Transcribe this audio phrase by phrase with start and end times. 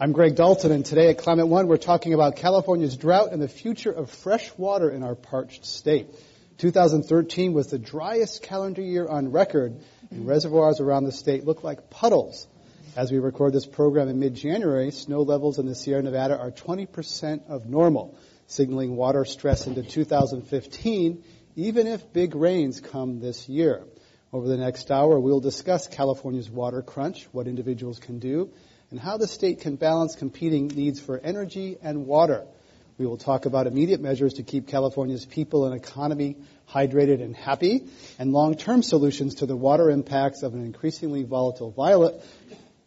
[0.00, 3.46] I'm Greg Dalton, and today at Climate One, we're talking about California's drought and the
[3.46, 6.08] future of fresh water in our parched state.
[6.58, 9.78] 2013 was the driest calendar year on record,
[10.10, 12.48] and reservoirs around the state look like puddles.
[12.96, 17.48] As we record this program in mid-January, snow levels in the Sierra Nevada are 20%
[17.48, 18.18] of normal,
[18.48, 21.22] signaling water stress into 2015,
[21.54, 23.84] even if big rains come this year.
[24.32, 28.50] Over the next hour, we'll discuss California's water crunch, what individuals can do,
[28.94, 32.44] and how the state can balance competing needs for energy and water.
[32.96, 36.36] We will talk about immediate measures to keep California's people and economy
[36.70, 37.88] hydrated and happy,
[38.20, 41.72] and long-term solutions to the water impacts of an increasingly volatile,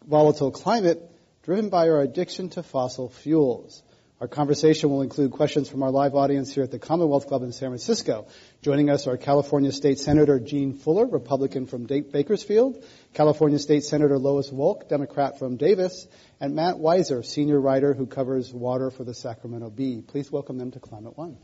[0.08, 1.12] volatile climate
[1.44, 3.84] driven by our addiction to fossil fuels.
[4.22, 7.52] Our conversation will include questions from our live audience here at the Commonwealth Club in
[7.52, 8.28] San Francisco.
[8.62, 14.50] Joining us are California State Senator Jean Fuller, Republican from Bakersfield, California State Senator Lois
[14.52, 16.08] Wolk, Democrat from Davis,
[16.40, 20.02] and Matt Weiser, senior writer who covers water for the Sacramento Bee.
[20.02, 21.38] Please welcome them to Climate One.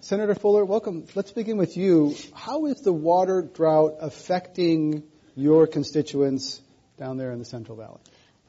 [0.00, 1.06] Senator Fuller, welcome.
[1.14, 2.16] Let's begin with you.
[2.34, 5.04] How is the water drought affecting
[5.36, 6.60] your constituents
[6.98, 8.00] down there in the Central Valley?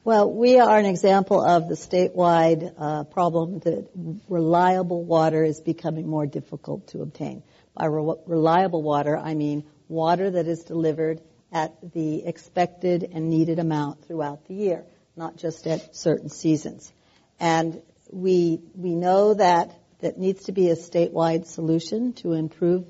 [0.04, 3.86] Well, we are an example of the statewide uh, problem that
[4.28, 7.44] reliable water is becoming more difficult to obtain.
[7.72, 11.20] By re- reliable water, I mean water that is delivered
[11.52, 16.92] at the expected and needed amount throughout the year, not just at certain seasons.
[17.38, 17.80] And
[18.10, 19.70] we, we know that
[20.00, 22.86] that needs to be a statewide solution to improve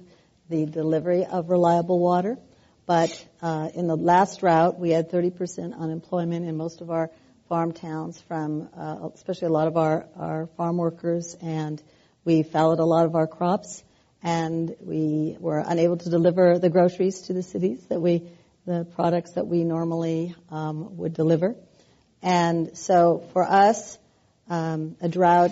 [0.48, 2.38] the delivery of reliable water.
[2.86, 7.10] But uh, in the last drought, we had 30% unemployment in most of our
[7.48, 11.82] farm towns from, uh, especially a lot of our, our farm workers, and
[12.24, 13.84] we fallowed a lot of our crops,
[14.22, 18.22] and we were unable to deliver the groceries to the cities that we,
[18.66, 21.54] the products that we normally um, would deliver.
[22.22, 23.98] And so for us,
[24.48, 25.50] um, a drought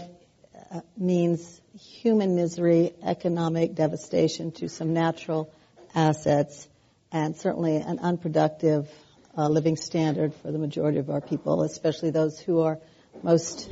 [0.72, 5.52] uh, means human misery, economic devastation to some natural
[5.94, 6.68] assets,
[7.12, 8.88] and certainly an unproductive
[9.37, 12.78] uh, living standard for the majority of our people, especially those who are
[13.22, 13.71] most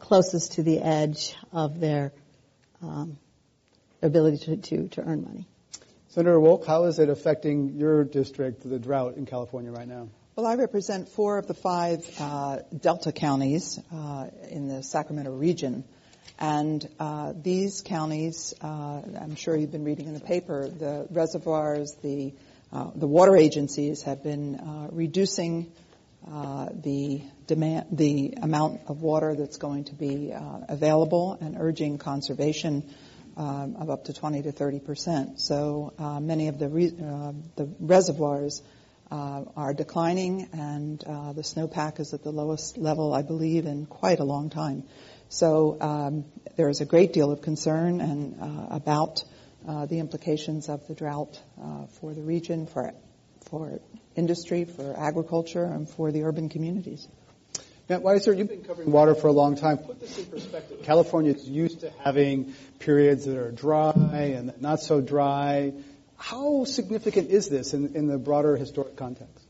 [0.00, 2.12] closest to the edge of their
[2.82, 3.18] um,
[4.02, 5.46] ability to, to, to earn money.
[6.08, 10.08] Senator Wolk, how is it affecting your district, the drought in California right now?
[10.36, 15.84] Well, I represent four of the five uh, Delta counties uh, in the Sacramento region.
[16.38, 21.96] And uh, these counties, uh, I'm sure you've been reading in the paper, the reservoirs,
[22.02, 25.72] the uh, the water agencies have been uh, reducing
[26.30, 31.96] uh, the demand, the amount of water that's going to be uh, available, and urging
[31.96, 32.94] conservation
[33.36, 35.40] um, of up to 20 to 30 percent.
[35.40, 38.62] So uh, many of the re- the reservoirs
[39.10, 44.24] are declining, and the snowpack is at the lowest level, I believe, in quite a
[44.24, 44.84] long time.
[45.30, 46.24] So um,
[46.56, 48.36] there is a great deal of concern and
[48.70, 49.24] about
[49.66, 52.92] uh, the implications of the drought uh, for the region, for
[53.50, 53.80] for
[54.14, 57.08] industry, for agriculture, and for the urban communities.
[57.88, 59.78] Matt Weiser, you've been covering water for a long time.
[59.78, 60.82] Put this in perspective.
[60.82, 65.72] California is used to having periods that are dry and not so dry.
[66.18, 69.42] How significant is this in, in the broader historic context?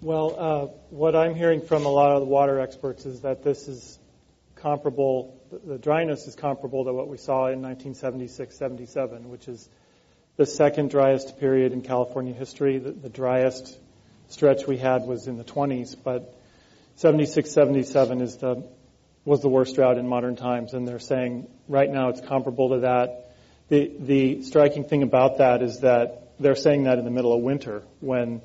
[0.00, 3.68] Well, uh, what I'm hearing from a lot of the water experts is that this
[3.68, 3.98] is
[4.66, 9.68] comparable, the dryness is comparable to what we saw in 1976-77, which is
[10.36, 12.78] the second driest period in California history.
[12.78, 13.78] The, the driest
[14.26, 16.34] stretch we had was in the 20s, but
[16.98, 18.66] 76-77 is the
[19.24, 22.80] was the worst drought in modern times, and they're saying right now it's comparable to
[22.80, 23.36] that.
[23.68, 27.40] The the striking thing about that is that they're saying that in the middle of
[27.40, 28.40] winter when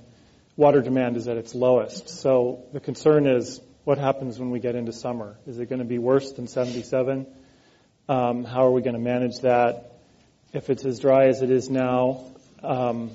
[0.56, 2.10] water demand is at its lowest.
[2.10, 5.38] So the concern is what happens when we get into summer?
[5.48, 7.26] Is it going to be worse than 77?
[8.08, 9.94] Um, how are we going to manage that?
[10.54, 12.26] If it's as dry as it is now,
[12.62, 13.12] um,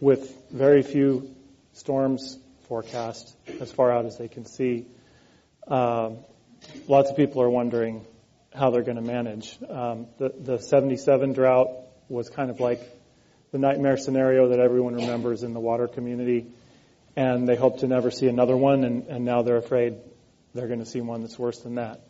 [0.00, 1.34] with very few
[1.72, 2.38] storms
[2.68, 4.86] forecast as far out as they can see,
[5.66, 6.18] um,
[6.86, 8.04] lots of people are wondering
[8.54, 9.58] how they're going to manage.
[9.68, 11.68] Um, the, the 77 drought
[12.08, 12.80] was kind of like
[13.50, 16.46] the nightmare scenario that everyone remembers in the water community,
[17.16, 19.96] and they hope to never see another one, and, and now they're afraid
[20.54, 22.00] they're going to see one that's worse than that.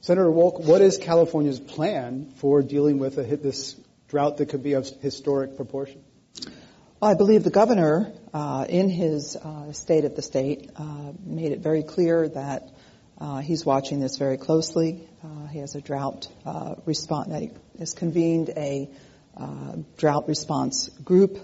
[0.00, 3.76] Senator Wolk, what is California's plan for dealing with a, this
[4.08, 6.02] drought that could be of historic proportion?
[7.00, 11.52] Well, I believe the governor, uh, in his uh, state of the state, uh, made
[11.52, 12.68] it very clear that
[13.18, 15.06] uh, he's watching this very closely.
[15.22, 17.28] Uh, he has a drought uh, response.
[17.38, 18.90] He has convened a
[19.96, 21.38] drought response group.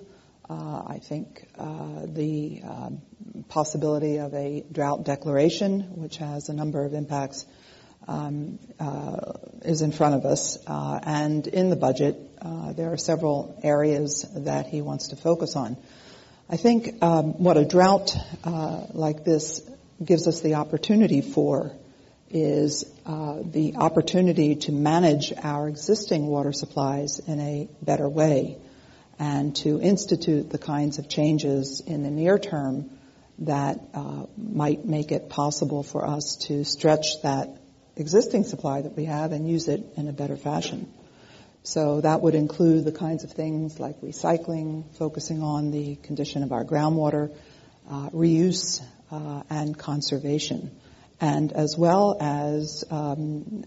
[0.48, 3.02] I think the um,
[3.48, 7.46] possibility of a drought declaration, which has a number of impacts
[8.08, 9.32] um, uh,
[9.62, 10.58] is in front of us.
[10.66, 15.56] Uh, and in the budget, uh, there are several areas that he wants to focus
[15.56, 15.76] on.
[16.48, 19.68] I think um, what a drought uh, like this
[20.04, 21.72] gives us the opportunity for
[22.30, 28.58] is uh, the opportunity to manage our existing water supplies in a better way
[29.18, 32.90] and to institute the kinds of changes in the near term
[33.38, 37.48] that uh, might make it possible for us to stretch that
[37.96, 40.92] existing supply that we have and use it in a better fashion.
[41.62, 46.52] So that would include the kinds of things like recycling, focusing on the condition of
[46.52, 47.34] our groundwater,
[47.90, 50.70] uh, reuse, uh, and conservation,
[51.20, 53.64] and as well as um,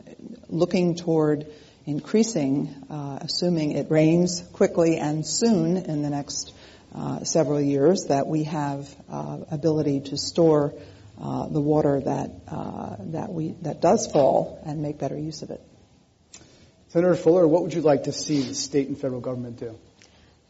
[0.47, 1.47] looking toward
[1.89, 6.53] increasing, uh, assuming it rains quickly and soon in the next
[6.93, 10.73] uh, several years, that we have uh, ability to store
[11.21, 15.49] uh, the water that uh, that we that does fall and make better use of
[15.49, 15.61] it.
[16.89, 19.77] Senator Fuller, what would you like to see the state and federal government do?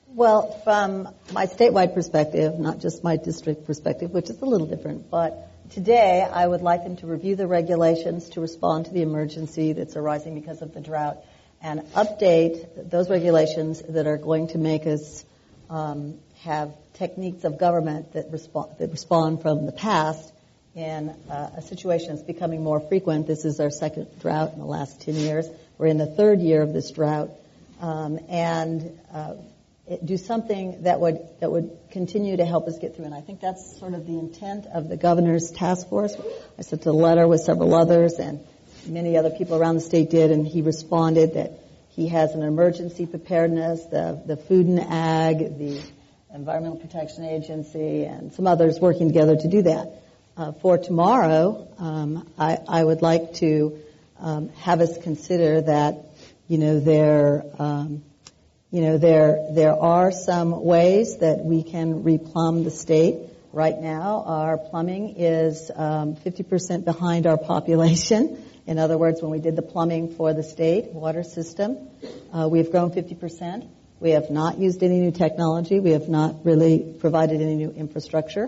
[0.08, 5.10] Well, from my statewide perspective, not just my district perspective, which is a little different,
[5.12, 9.74] but today I would like them to review the regulations to respond to the emergency
[9.74, 11.18] that's arising because of the drought
[11.62, 15.26] and update those regulations that are going to make us
[15.70, 20.32] um, have techniques of government that respond, that respond from the past
[20.76, 23.28] in uh, a situation that's becoming more frequent.
[23.28, 25.48] This is our second drought in the last 10 years.
[25.78, 27.30] We're in the third year of this drought.
[27.82, 29.36] Um, and uh,
[30.04, 33.06] do something that would that would continue to help us get through.
[33.06, 36.16] And I think that's sort of the intent of the governor's task force.
[36.58, 38.42] I sent a letter with several others, and
[38.86, 41.54] many other people around the state did, and he responded that
[41.90, 45.82] he has an emergency preparedness, the the Food and Ag, the
[46.34, 50.00] Environmental Protection Agency, and some others working together to do that
[50.40, 53.78] uh, for tomorrow, um, I, I, would like to
[54.20, 55.98] um, have us consider that,
[56.48, 58.04] you know, there, um,
[58.72, 63.18] you know, there there are some ways that we can replumb the state.
[63.52, 68.42] Right now, our plumbing is 50% um, behind our population.
[68.70, 71.90] In other words, when we did the plumbing for the state water system,
[72.32, 73.68] uh, we've grown 50%.
[74.00, 75.80] We have not used any new technology.
[75.80, 78.48] We have not really provided any new infrastructure.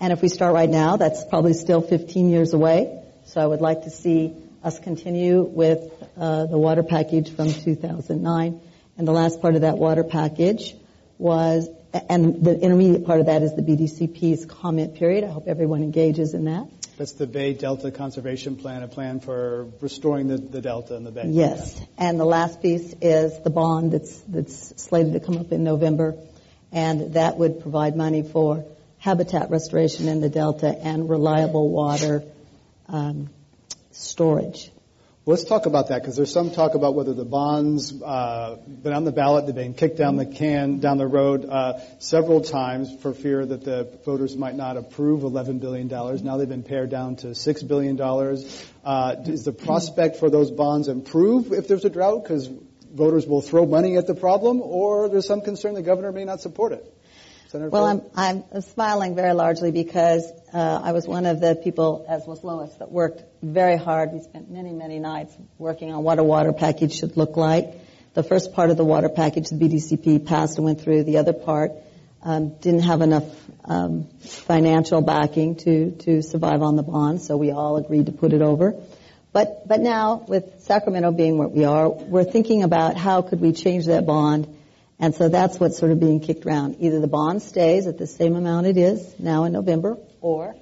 [0.00, 2.98] And if we start right now, that's probably still 15 years away.
[3.26, 4.34] So I would like to see
[4.64, 8.62] us continue with uh, the water package from 2009.
[8.96, 10.74] And the last part of that water package
[11.18, 11.68] was,
[12.08, 15.24] and the intermediate part of that is the BDCP's comment period.
[15.24, 16.68] I hope everyone engages in that.
[16.98, 21.12] That's the Bay Delta Conservation Plan, a plan for restoring the, the delta and the
[21.12, 21.28] bay.
[21.28, 25.62] Yes, and the last piece is the bond that's that's slated to come up in
[25.62, 26.16] November,
[26.72, 28.64] and that would provide money for
[28.98, 32.24] habitat restoration in the delta and reliable water
[32.88, 33.30] um,
[33.92, 34.72] storage.
[35.28, 39.04] Let's talk about that because there's some talk about whether the bonds uh, been on
[39.04, 43.12] the ballot, they've been kicked down the can down the road uh, several times for
[43.12, 46.22] fear that the voters might not approve 11 billion dollars.
[46.22, 48.66] Now they've been pared down to six billion dollars.
[48.82, 52.46] Uh, does the prospect for those bonds improve if there's a drought because
[52.90, 56.40] voters will throw money at the problem, or there's some concern the governor may not
[56.40, 56.97] support it?
[57.48, 62.04] Senator well, I'm, I'm smiling very largely because uh, I was one of the people,
[62.06, 64.12] as was Lois, that worked very hard.
[64.12, 67.72] We spent many, many nights working on what a water package should look like.
[68.12, 71.04] The first part of the water package, the BDCP passed and went through.
[71.04, 71.72] The other part
[72.22, 73.24] um, didn't have enough
[73.64, 78.34] um, financial backing to to survive on the bond, so we all agreed to put
[78.34, 78.74] it over.
[79.32, 83.52] But but now, with Sacramento being where we are, we're thinking about how could we
[83.52, 84.57] change that bond
[85.00, 86.76] and so that's what's sort of being kicked around.
[86.80, 90.56] Either the bond stays at the same amount it is now in November, or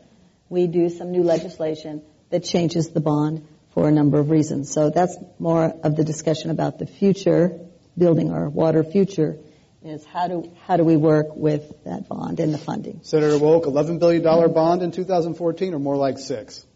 [0.48, 4.70] we do some new legislation that changes the bond for a number of reasons.
[4.70, 7.58] So that's more of the discussion about the future,
[7.96, 9.38] building our water future,
[9.82, 13.00] is how do, how do we work with that bond and the funding.
[13.02, 16.66] Senator Wolk, $11 billion bond in 2014 or more like six?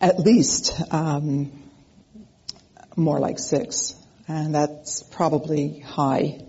[0.00, 1.50] At least um,
[2.94, 3.95] more like six
[4.28, 6.40] and that's probably high.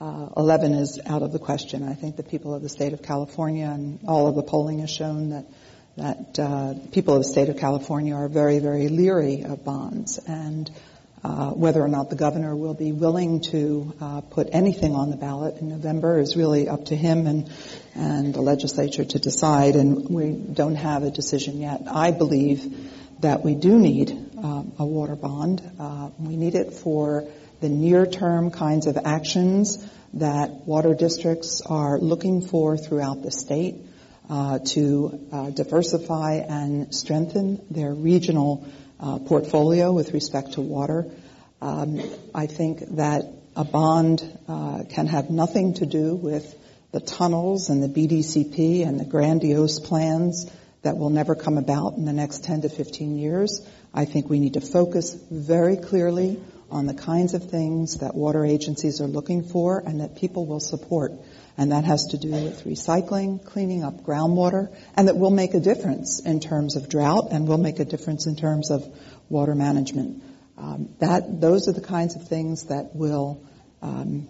[0.00, 1.82] uh, 11 is out of the question.
[1.82, 4.90] I think the people of the state of California and all of the polling has
[4.90, 5.46] shown that
[5.96, 10.70] that uh, people of the state of California are very, very leery of bonds, and
[11.24, 15.16] uh, whether or not the governor will be willing to uh, put anything on the
[15.16, 17.50] ballot in November is really up to him and
[17.94, 19.74] and the legislature to decide.
[19.74, 21.82] And we don't have a decision yet.
[21.90, 25.62] I believe that we do need um, a water bond.
[25.78, 27.24] Uh, we need it for
[27.60, 33.76] the near-term kinds of actions that water districts are looking for throughout the state
[34.28, 38.66] uh, to uh, diversify and strengthen their regional
[38.98, 41.06] uh, portfolio with respect to water.
[41.60, 42.00] Um,
[42.34, 43.24] I think that
[43.54, 46.54] a bond uh, can have nothing to do with
[46.92, 50.50] the tunnels and the BDCP and the grandiose plans
[50.86, 53.60] that will never come about in the next 10 to 15 years.
[53.92, 56.40] I think we need to focus very clearly
[56.70, 60.60] on the kinds of things that water agencies are looking for and that people will
[60.60, 61.10] support.
[61.58, 65.60] And that has to do with recycling, cleaning up groundwater, and that will make a
[65.60, 68.86] difference in terms of drought and will make a difference in terms of
[69.28, 70.22] water management.
[70.56, 73.44] Um, that those are the kinds of things that will
[73.82, 74.28] um,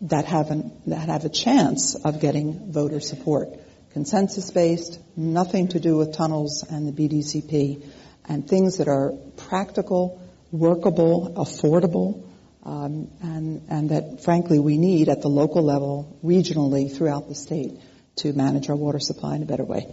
[0.00, 3.48] that have an, that have a chance of getting voter support.
[3.94, 7.82] Consensus based, nothing to do with tunnels and the BDCP,
[8.28, 10.20] and things that are practical
[10.50, 12.24] workable, affordable,
[12.64, 17.78] um, and, and that frankly we need at the local level, regionally throughout the state
[18.16, 19.86] to manage our water supply in a better way.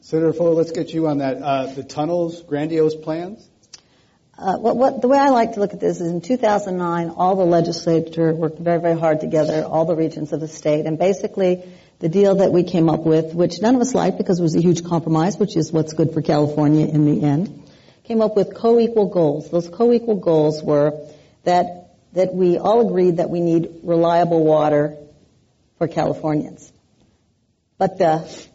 [0.00, 1.36] Senator Fuller, let's get you on that.
[1.40, 3.48] Uh, the tunnels, grandiose plans?
[4.36, 7.34] Uh, what, what, the way I like to look at this is in 2009, all
[7.34, 11.64] the legislature worked very, very hard together, all the regions of the state, and basically
[12.00, 14.54] the deal that we came up with, which none of us liked because it was
[14.54, 17.64] a huge compromise, which is what's good for California in the end,
[18.04, 19.50] came up with co-equal goals.
[19.50, 20.92] Those co-equal goals were
[21.44, 24.96] that, that we all agreed that we need reliable water
[25.78, 26.72] for Californians.
[27.78, 28.46] But the,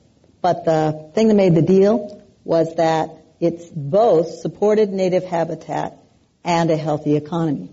[0.41, 3.09] but the thing that made the deal was that
[3.39, 5.97] it's both supported native habitat
[6.43, 7.69] and a healthy economy.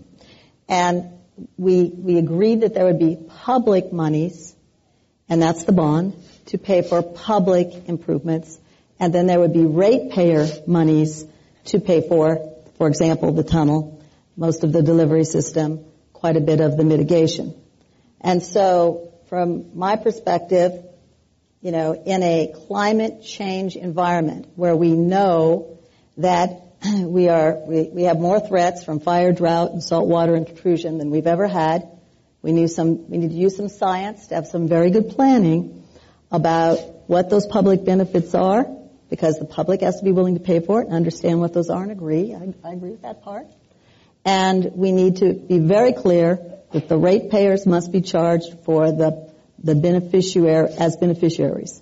[0.67, 1.11] And
[1.57, 4.55] we, we agreed that there would be public monies,
[5.31, 6.13] and that's the bond,
[6.47, 8.59] to pay for public improvements.
[8.99, 11.25] And then there would be ratepayer monies
[11.67, 14.03] to pay for, for example, the tunnel,
[14.35, 17.55] most of the delivery system, quite a bit of the mitigation.
[18.19, 20.83] And so from my perspective,
[21.61, 25.79] you know, in a climate change environment where we know
[26.17, 26.61] that
[26.93, 31.25] we are, we, we have more threats from fire, drought, and saltwater intrusion than we've
[31.25, 31.87] ever had.
[32.41, 35.83] We need some, we need to use some science to have some very good planning
[36.31, 38.65] about what those public benefits are
[39.09, 41.69] because the public has to be willing to pay for it and understand what those
[41.69, 42.33] are and agree.
[42.33, 43.47] I, I agree with that part.
[44.23, 46.39] And we need to be very clear
[46.71, 49.31] that the ratepayers must be charged for the,
[49.63, 51.81] the beneficiary as beneficiaries.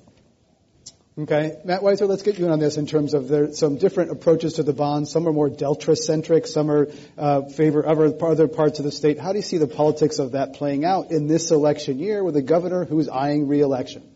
[1.24, 1.58] Okay.
[1.66, 4.54] Matt Weiser, let's get you in on this in terms of there some different approaches
[4.54, 5.12] to the bonds.
[5.12, 9.20] Some are more Delta-centric, some are uh, favor other, other parts of the state.
[9.20, 12.38] How do you see the politics of that playing out in this election year with
[12.38, 14.10] a governor who's eyeing reelection?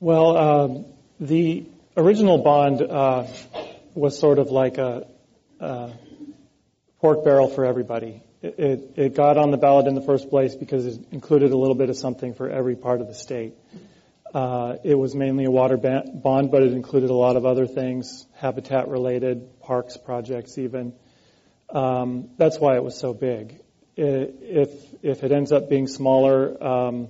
[0.00, 0.86] Well, um,
[1.20, 3.26] the original bond uh,
[3.94, 5.06] was sort of like a,
[5.60, 5.90] a,
[7.00, 8.22] pork barrel for everybody.
[8.40, 11.56] It, it, it, got on the ballot in the first place because it included a
[11.56, 13.52] little bit of something for every part of the state.
[14.36, 18.26] Uh, it was mainly a water bond, but it included a lot of other things,
[18.34, 20.92] habitat related, parks projects even.
[21.70, 23.62] Um, that's why it was so big.
[23.96, 24.68] If
[25.02, 27.08] if it ends up being smaller, um,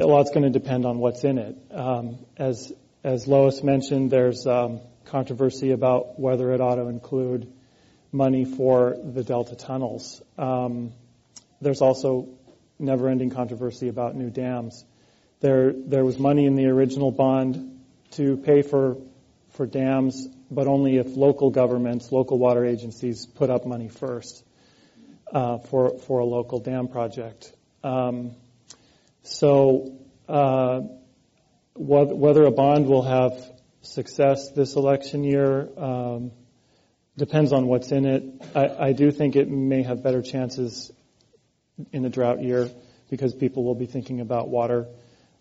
[0.00, 1.56] a lot's going to depend on what's in it.
[1.70, 2.72] Um, as
[3.04, 7.52] as Lois mentioned, there's um, controversy about whether it ought to include
[8.10, 10.20] money for the Delta tunnels.
[10.36, 10.92] Um,
[11.60, 12.30] there's also
[12.80, 14.84] never-ending controversy about new dams.
[15.44, 17.78] There, there was money in the original bond
[18.12, 18.96] to pay for
[19.50, 24.42] for dams, but only if local governments, local water agencies, put up money first
[25.34, 27.52] uh, for for a local dam project.
[27.82, 28.30] Um,
[29.22, 29.98] so.
[30.26, 30.80] Uh,
[31.76, 33.32] whether a bond will have
[33.82, 36.30] success this election year um,
[37.18, 38.22] depends on what's in it.
[38.54, 40.92] I, I, do think it may have better chances
[41.90, 42.70] in a drought year
[43.10, 44.86] because people will be thinking about water.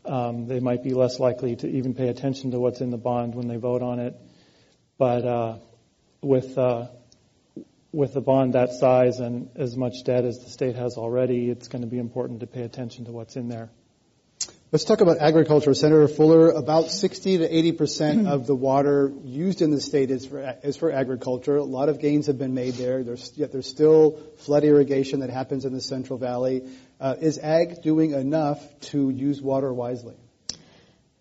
[0.06, 3.36] Um, they might be less likely to even pay attention to what's in the bond
[3.36, 4.20] when they vote on it.
[4.98, 5.58] But uh,
[6.22, 6.88] with uh,
[7.94, 11.68] with a bond that size and as much debt as the state has already, it's
[11.68, 13.70] going to be important to pay attention to what's in there.
[14.74, 15.76] Let's talk about agriculture.
[15.76, 20.26] Senator Fuller, about 60 to 80 percent of the water used in the state is
[20.26, 21.58] for, is for agriculture.
[21.58, 23.04] A lot of gains have been made there.
[23.04, 26.64] There's, yet there's still flood irrigation that happens in the Central Valley.
[27.00, 30.16] Uh, is ag doing enough to use water wisely?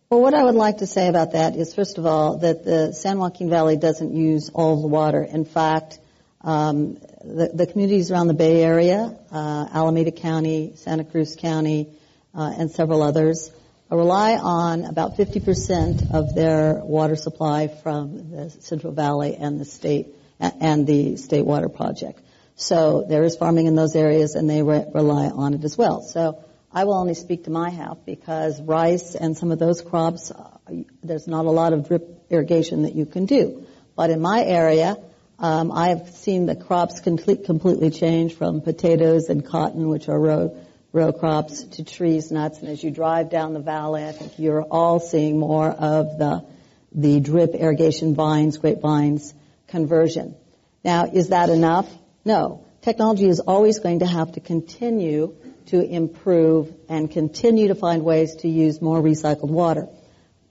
[0.09, 2.93] Well, what I would like to say about that is, first of all, that the
[2.95, 5.23] San Joaquin Valley doesn't use all the water.
[5.23, 5.99] In fact,
[6.41, 11.91] um, the, the, communities around the Bay Area, uh, Alameda County, Santa Cruz County,
[12.35, 13.51] and several others,
[13.91, 20.15] rely on about 50% of their water supply from the Central Valley and the state
[20.41, 22.21] and the state water project.
[22.57, 26.03] So there is farming in those areas, and they re- rely on it as well.
[26.03, 30.31] So I will only speak to my half because rice and some of those crops,
[30.31, 30.59] uh,
[31.03, 33.67] there's not a lot of drip irrigation that you can do.
[33.95, 34.97] But in my area,
[35.39, 40.19] um, I have seen the crops complete, completely change from potatoes and cotton, which are
[40.19, 40.57] row,
[40.93, 42.59] row crops, to trees, nuts.
[42.61, 46.45] And as you drive down the valley, I think you're all seeing more of the
[46.95, 49.33] the drip irrigation vines, grapevines
[49.69, 50.35] conversion.
[50.85, 51.89] Now, is that enough?
[52.25, 52.65] No.
[52.83, 55.35] Technology is always going to have to continue
[55.67, 59.89] to improve and continue to find ways to use more recycled water.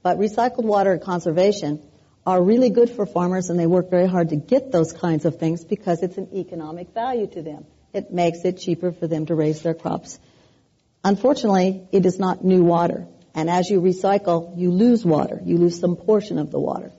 [0.02, 1.82] But recycled water conservation
[2.26, 5.38] are really good for farmers and they work very hard to get those kinds of
[5.38, 7.66] things because it's an economic value to them.
[7.92, 10.18] It makes it cheaper for them to raise their crops.
[11.04, 13.06] Unfortunately, it is not new water.
[13.34, 15.40] And as you recycle, you lose water.
[15.44, 16.92] You lose some portion of the water.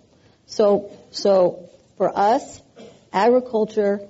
[0.45, 2.62] So, so for us,
[3.12, 4.07] agriculture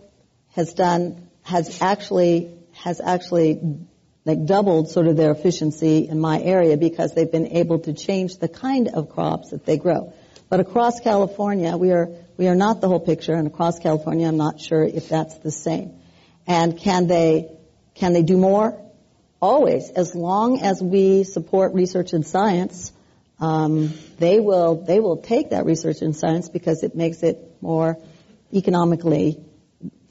[0.54, 3.78] has done, has actually, has actually
[4.26, 8.38] like doubled sort of their efficiency in my area because they've been able to change
[8.38, 10.14] the kind of crops that they grow.
[10.50, 14.38] But across California, we are we are not the whole picture, and across California, I'm
[14.38, 16.00] not sure if that's the same.
[16.48, 17.50] And can they
[17.96, 18.80] can they do more?
[19.44, 22.94] Always, as long as we support research and science,
[23.42, 27.98] um, they will they will take that research and science because it makes it more
[28.54, 29.44] economically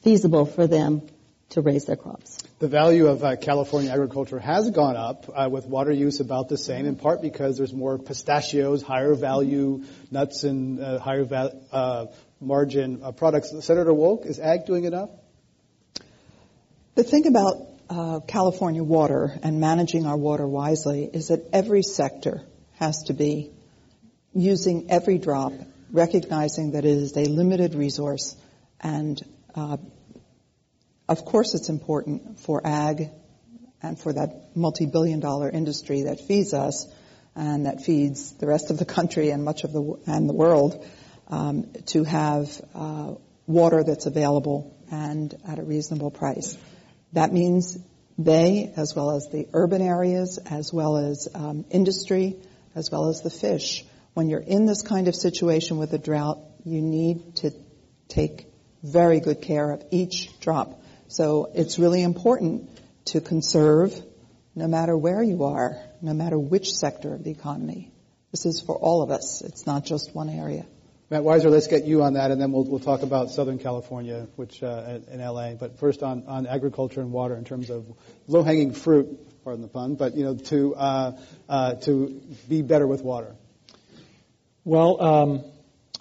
[0.03, 1.01] feasible for them
[1.49, 2.37] to raise their crops.
[2.59, 6.59] The value of uh, California agriculture has gone up uh, with water use about the
[6.59, 12.07] same, in part because there's more pistachios, higher value nuts, and uh, higher val- uh,
[12.39, 13.51] margin uh, products.
[13.65, 15.09] Senator Wolk, is ag doing enough?
[16.97, 22.43] The thing about uh, California water and managing our water wisely is that every sector
[22.79, 23.51] has to be
[24.35, 25.53] using every drop,
[25.91, 28.37] recognizing that it is a limited resource
[28.81, 29.23] and
[31.13, 33.11] of course, it's important for ag
[33.83, 36.87] and for that multi-billion dollar industry that feeds us
[37.35, 40.87] and that feeds the rest of the country and much of the and the world
[41.29, 43.15] um, to have uh,
[43.47, 46.57] water that's available and at a reasonable price.
[47.13, 47.79] That means
[48.19, 52.37] they, as well as the urban areas, as well as um, industry,
[52.75, 53.85] as well as the fish.
[54.15, 57.53] When you're in this kind of situation with a drought, you need to
[58.09, 58.47] take
[58.83, 62.71] very good care of each drop so it's really important
[63.07, 63.95] to conserve
[64.55, 67.93] no matter where you are, no matter which sector of the economy.
[68.31, 69.43] This is for all of us.
[69.43, 70.65] It's not just one area.
[71.13, 74.29] Matt Weiser, let's get you on that, and then we'll, we'll talk about Southern California,
[74.37, 75.53] which uh, in LA.
[75.53, 77.85] But first on, on agriculture and water in terms of
[78.29, 81.13] low-hanging fruit, pardon the pun, but you know to uh,
[81.51, 83.37] uh, to be better with water.
[84.65, 85.45] Well, um,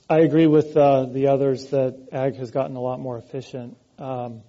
[0.09, 3.75] I agree with uh, the others that ag has gotten a lot more efficient.
[3.99, 4.43] Um,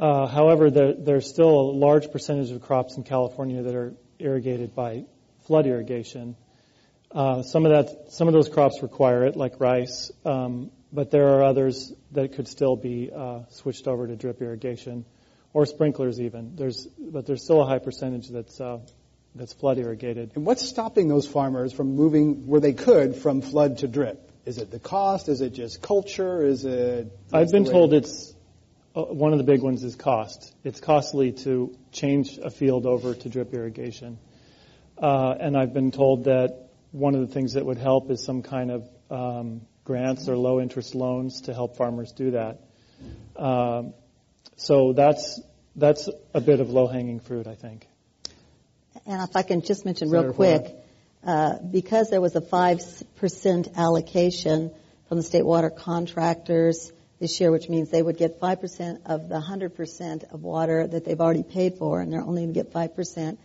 [0.00, 4.74] uh, however, there, there's still a large percentage of crops in California that are irrigated
[4.74, 5.04] by
[5.46, 6.34] flood irrigation.
[7.12, 11.28] Uh, some of that, some of those crops require it, like rice, um, but there
[11.28, 15.04] are others that could still be uh, switched over to drip irrigation
[15.52, 16.56] or sprinklers even.
[16.56, 18.78] There's, but there's still a high percentage that's uh,
[19.34, 20.32] that's flood irrigated.
[20.34, 24.30] And what's stopping those farmers from moving where they could from flood to drip?
[24.44, 25.28] Is it the cost?
[25.28, 26.44] Is it just culture?
[26.44, 27.10] Is it?
[27.32, 28.34] I've been told it's
[28.94, 30.54] uh, one of the big ones is cost.
[30.64, 34.18] It's costly to change a field over to drip irrigation.
[34.98, 38.42] Uh, and I've been told that one of the things that would help is some
[38.42, 42.60] kind of um, grants or low interest loans to help farmers do that.
[43.36, 43.94] Um,
[44.56, 45.40] so that's
[45.74, 47.86] that's a bit of low hanging fruit, I think.
[49.06, 50.76] And if I can just mention Senator real quick,
[51.24, 52.80] uh, because there was a five
[53.16, 54.70] percent allocation
[55.08, 59.40] from the state water contractors this year, which means they would get 5% of the
[59.40, 63.38] 100% of water that they've already paid for, and they're only going to get 5%.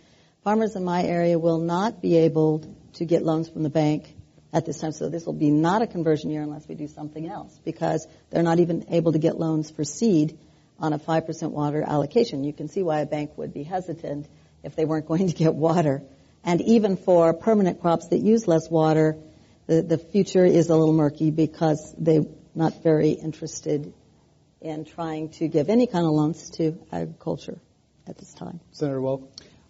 [0.43, 2.63] Farmers in my area will not be able
[2.97, 4.13] to get loans from the bank
[4.53, 7.27] at this time, so this will be not a conversion year unless we do something
[7.27, 10.37] else, because they're not even able to get loans for seed
[10.79, 12.43] on a 5% water allocation.
[12.43, 14.27] You can see why a bank would be hesitant
[14.63, 16.03] if they weren't going to get water
[16.47, 19.17] And even for permanent crops that use less water,
[19.65, 23.93] the, the future is a little murky because they're not very interested
[24.61, 27.59] in trying to give any kind of loans to agriculture
[28.07, 28.61] at this time.
[28.71, 29.27] Senator Wolk?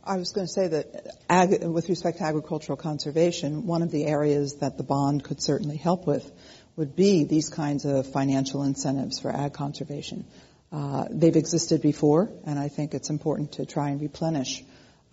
[0.07, 4.05] I was going to say that ag- with respect to agricultural conservation, one of the
[4.05, 6.31] areas that the bond could certainly help with
[6.77, 10.25] would be these kinds of financial incentives for ag conservation.
[10.71, 14.63] Uh, they've existed before, and I think it's important to try and replenish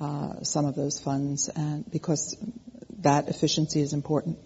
[0.01, 2.37] uh, some of those funds, and because
[3.01, 4.39] that efficiency is important.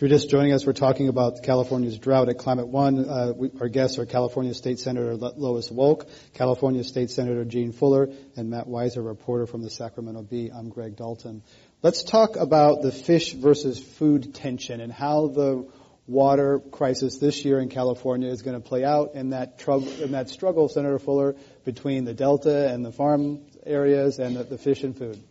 [0.00, 3.06] If you're just joining us, we're talking about California's drought at Climate One.
[3.06, 8.08] Uh, we, our guests are California State Senator Lois Wolk, California State Senator Jean Fuller,
[8.34, 10.50] and Matt Weiser, reporter from the Sacramento Bee.
[10.50, 11.42] I'm Greg Dalton.
[11.82, 15.68] Let's talk about the fish versus food tension and how the
[16.06, 20.12] water crisis this year in California is going to play out in that, trug- in
[20.12, 21.36] that struggle, Senator Fuller,
[21.66, 25.22] between the Delta and the farm areas and the, the fish and food.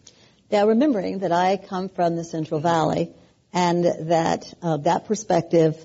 [0.52, 3.16] Now, remembering that I come from the Central Valley,
[3.54, 5.76] and that uh, that perspective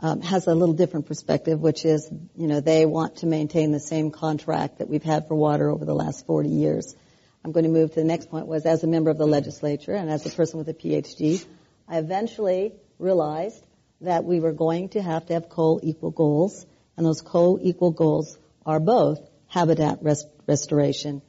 [0.00, 3.80] um, has a little different perspective, which is, you know, they want to maintain the
[3.80, 6.94] same contract that we've had for water over the last 40 years.
[7.44, 9.94] I'm going to move to the next point was as a member of the legislature
[9.94, 11.44] and as a person with a PhD,
[11.88, 13.64] I eventually realized
[14.00, 18.80] that we were going to have to have co-equal goals, and those co-equal goals are
[18.80, 21.22] both habitat rest- restoration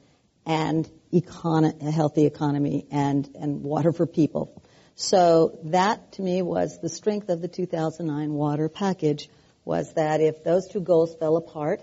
[0.44, 4.60] and econ- a healthy economy and, and water for people.
[5.00, 9.30] So that to me was the strength of the 2009 water package
[9.64, 11.80] was that if those two goals fell apart,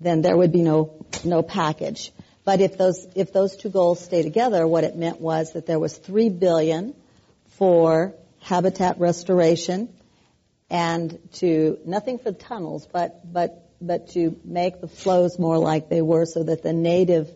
[0.00, 2.12] then there would be no, no package.
[2.44, 5.80] But if those, if those two goals stay together, what it meant was that there
[5.80, 6.94] was three billion
[7.48, 9.92] for habitat restoration
[10.70, 16.00] and to, nothing for tunnels, but, but, but to make the flows more like they
[16.00, 17.28] were so that the native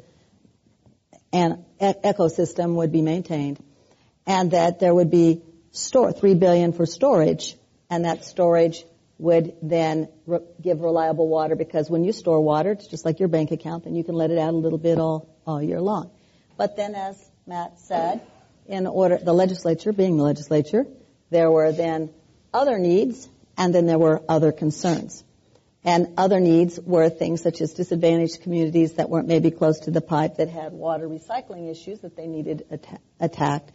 [1.33, 3.59] and ecosystem would be maintained
[4.27, 7.57] and that there would be store, three billion for storage,
[7.91, 8.85] and that storage
[9.19, 13.29] would then re- give reliable water because when you store water, it's just like your
[13.29, 16.11] bank account, and you can let it out a little bit all, all year long.
[16.57, 18.21] But then, as Matt said,
[18.67, 20.87] in order, the legislature, being the legislature,
[21.31, 22.11] there were then
[22.53, 25.23] other needs, and then there were other concerns.
[25.85, 30.01] And other needs were things such as disadvantaged communities that weren't maybe close to the
[30.01, 33.71] pipe that had water recycling issues that they needed at- attacked.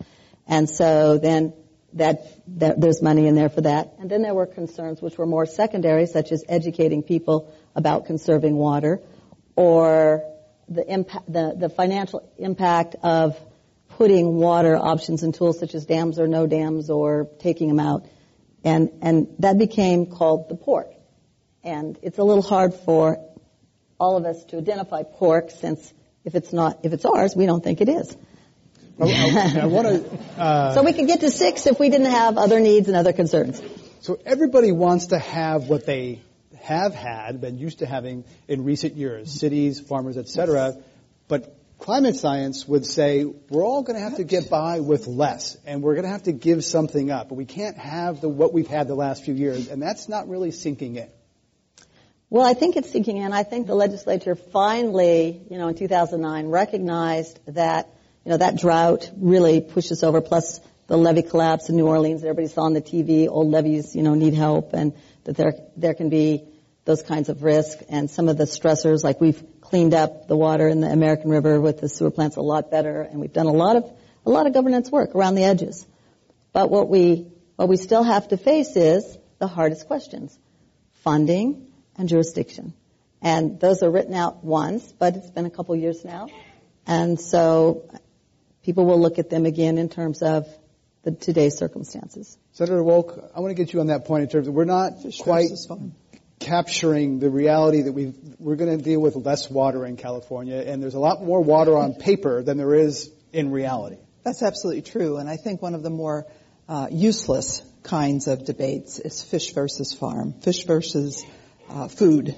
[0.52, 1.54] And so then
[1.94, 2.26] that,
[2.60, 3.94] that, there's money in there for that.
[4.00, 8.58] And then there were concerns which were more secondary, such as educating people about conserving
[8.58, 9.02] water,
[9.56, 10.24] or
[10.68, 13.40] the impact, the, the financial impact of
[13.98, 18.06] putting water options and tools such as dams or no dams or taking them out.
[18.66, 20.92] And, and that became called the pork.
[21.64, 23.26] And it's a little hard for
[23.98, 25.94] all of us to identify pork since
[26.26, 28.18] if it's not, if it's ours, we don't think it is.
[29.00, 30.20] I, I, I to.
[30.38, 33.14] Uh, so we could get to six if we didn't have other needs and other
[33.14, 33.62] concerns.
[34.02, 36.22] So everybody wants to have what they
[36.62, 40.76] have had, been used to having in recent years, cities, farmers, etc.
[41.28, 45.58] But climate science would say we're all going to have to get by with less,
[45.66, 47.30] and we're going to have to give something up.
[47.30, 50.30] But we can't have the what we've had the last few years, and that's not
[50.30, 51.10] really sinking in.
[52.30, 53.34] Well, I think it's sinking in.
[53.34, 57.90] I think the legislature finally, you know, in 2009, recognized that
[58.26, 62.22] you know, that drought really pushes over, plus the levee collapse in New Orleans.
[62.22, 65.54] That everybody saw on the TV, old levees, you know, need help and that there,
[65.78, 66.44] there can be
[66.86, 70.68] those kinds of risks and some of the stressors, like we've cleaned up the water
[70.68, 73.52] in the American River with the sewer plants a lot better and we've done a
[73.52, 73.92] lot of,
[74.26, 75.86] a lot of governance work around the edges.
[76.54, 80.38] But what we, what we still have to face is the hardest questions.
[81.04, 82.74] Funding and jurisdiction.
[83.22, 86.28] And those are written out once, but it's been a couple years now.
[86.88, 87.88] And so
[88.64, 90.48] people will look at them again in terms of
[91.04, 92.38] the today's circumstances.
[92.52, 94.94] Senator Wolk, I want to get you on that point in terms of we're not
[95.20, 95.50] quite
[96.40, 100.82] capturing the reality that we we're going to deal with less water in California, and
[100.82, 103.98] there's a lot more water on paper than there is in reality.
[104.24, 106.28] That's absolutely true, and I think one of the more
[106.68, 111.26] uh, useless kinds of debates is fish versus farm, fish versus
[111.70, 112.36] uh, food.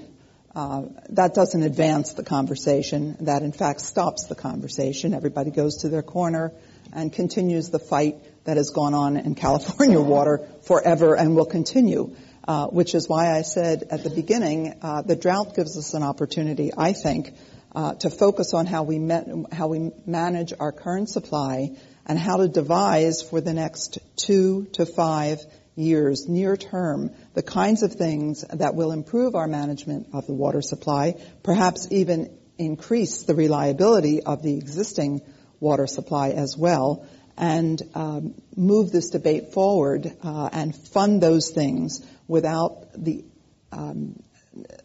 [0.54, 3.16] Uh, that doesn't advance the conversation.
[3.20, 5.12] That, in fact, stops the conversation.
[5.12, 6.52] Everybody goes to their corner
[6.92, 12.14] and continues the fight that has gone on in California water forever and will continue.
[12.46, 16.02] Uh, which is why I said at the beginning, uh, the drought gives us an
[16.02, 17.32] opportunity, I think,
[17.74, 21.70] uh, to focus on how we ma- how we manage our current supply
[22.04, 25.42] and how to devise for the next two to five
[25.76, 30.62] years, near term, the kinds of things that will improve our management of the water
[30.62, 35.20] supply, perhaps even increase the reliability of the existing
[35.60, 37.06] water supply as well,
[37.36, 43.24] and um, move this debate forward uh, and fund those things without the
[43.72, 44.22] um,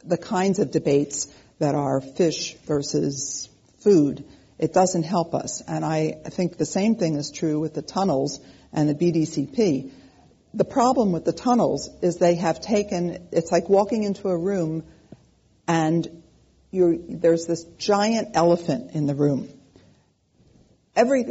[0.03, 1.27] the kinds of debates
[1.59, 3.49] that are fish versus
[3.83, 4.25] food.
[4.57, 5.61] It doesn't help us.
[5.67, 8.39] And I think the same thing is true with the tunnels
[8.73, 9.91] and the BDCP.
[10.53, 14.83] The problem with the tunnels is they have taken, it's like walking into a room
[15.67, 16.23] and
[16.71, 19.49] there's this giant elephant in the room.
[20.95, 21.25] Every,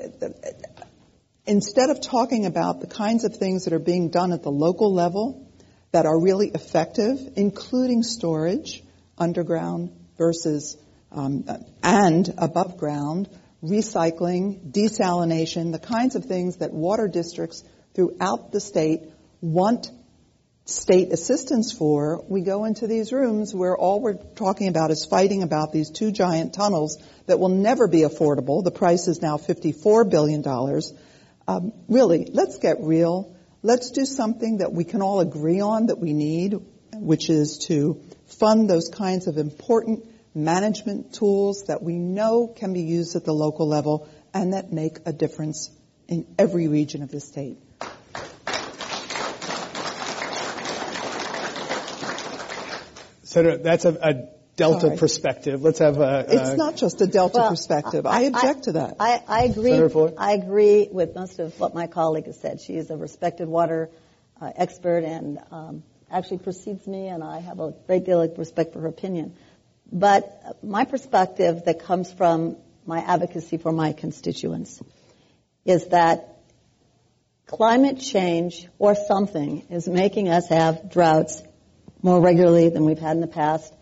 [1.47, 4.95] instead of talking about the kinds of things that are being done at the local
[4.95, 5.49] level
[5.91, 8.83] that are really effective, including storage,
[9.17, 10.77] underground versus
[11.11, 11.45] um,
[11.83, 13.29] and above ground,
[13.63, 17.65] recycling, desalination, the kinds of things that water districts
[17.99, 19.01] throughout the state
[19.41, 19.91] want
[20.67, 25.43] state assistance for, we go into these rooms where all we're talking about is fighting
[25.43, 28.63] about these two giant tunnels that will never be affordable.
[28.63, 30.47] The price is now $54 billion.
[31.49, 33.35] Um, really, let's get real.
[33.63, 36.55] Let's do something that we can all agree on that we need,
[36.93, 40.05] which is to fund those kinds of important
[40.37, 44.99] management tools that we know can be used at the local level and that make
[45.05, 45.69] a difference
[46.07, 47.59] in every region of the state.
[53.39, 54.97] Senator, that's a, a Delta Sorry.
[54.97, 55.63] perspective.
[55.63, 56.27] Let's have a.
[56.29, 58.07] It's not just a Delta Well, perspective.
[58.07, 58.97] I, object to that.
[58.99, 59.81] I, I agree.
[60.19, 62.61] I agree with most of what my colleague has said.
[62.61, 63.91] She is a respected water
[64.41, 68.73] uh, expert and um, actually precedes me, and I have a great deal of respect
[68.73, 69.37] for her opinion.
[69.93, 74.83] But my perspective that comes from my advocacy for my constituents
[75.65, 76.39] is that
[77.47, 81.43] climate change or something is making us have droughts
[82.03, 83.73] more regularly than we've had in the past.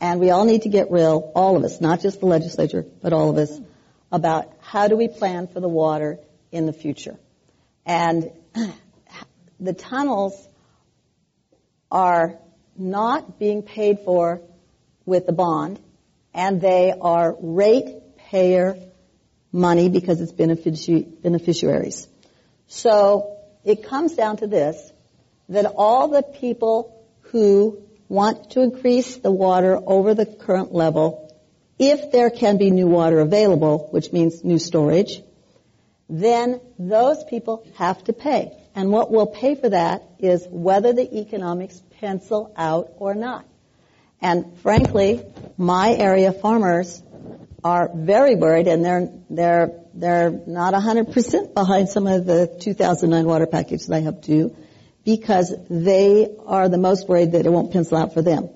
[0.00, 3.12] And we all need to get real, all of us, not just the legislature, but
[3.12, 3.60] all of us,
[4.12, 6.18] about how do we plan for the water
[6.52, 7.16] in the future.
[7.86, 8.30] And
[9.60, 10.48] the tunnels
[11.90, 12.38] are
[12.76, 14.40] not being paid for
[15.06, 15.78] with the bond,
[16.32, 18.76] and they are ratepayer
[19.52, 22.08] money because it's beneficiaries.
[22.66, 24.92] So it comes down to this,
[25.48, 26.93] that all the people
[27.34, 31.36] who want to increase the water over the current level,
[31.80, 35.20] if there can be new water available, which means new storage,
[36.08, 38.56] then those people have to pay.
[38.76, 43.44] And what will pay for that is whether the economics pencil out or not.
[44.22, 45.24] And frankly,
[45.58, 47.02] my area farmers
[47.64, 53.46] are very worried and they're, they're, they're not 100% behind some of the 2009 water
[53.46, 54.54] package that I helped do
[55.04, 58.48] because they are the most worried that it won't pencil out for them.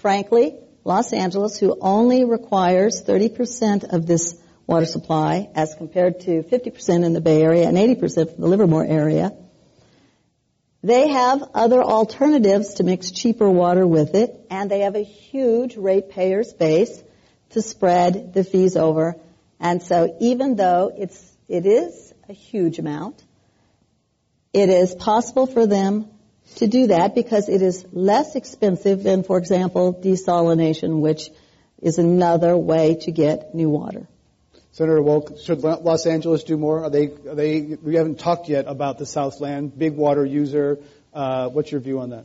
[0.00, 7.04] Frankly, Los Angeles, who only requires 30% of this water supply as compared to 50%
[7.04, 9.32] in the Bay Area and 80% from the Livermore area,
[10.82, 15.76] they have other alternatives to mix cheaper water with it, and they have a huge
[15.76, 17.02] ratepayers base
[17.50, 19.16] to spread the fees over.
[19.58, 23.22] And so even though it's, it is a huge amount,
[24.52, 26.08] it is possible for them
[26.56, 31.30] to do that because it is less expensive than, for example, desalination, which
[31.80, 34.08] is another way to get new water.
[34.72, 36.84] Senator Wolk, should Los Angeles do more?
[36.84, 40.78] Are they, are they, we haven't talked yet about the Southland, big water user.
[41.12, 42.24] Uh, what's your view on that?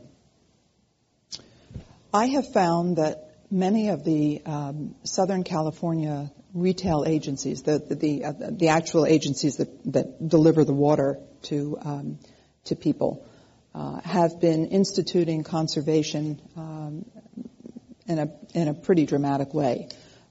[2.14, 8.24] I have found that many of the um, Southern California retail agencies, the the the,
[8.24, 12.18] uh, the, actual agencies that, that deliver the water to um,
[12.64, 13.26] to people,
[13.74, 17.04] uh, have been instituting conservation um,
[18.06, 19.88] in a in a pretty dramatic way,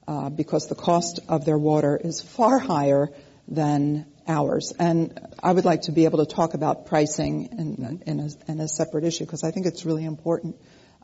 [0.07, 3.09] uh, because the cost of their water is far higher
[3.47, 4.73] than ours.
[4.79, 8.59] And I would like to be able to talk about pricing in, in, a, in
[8.59, 10.55] a separate issue because I think it's really important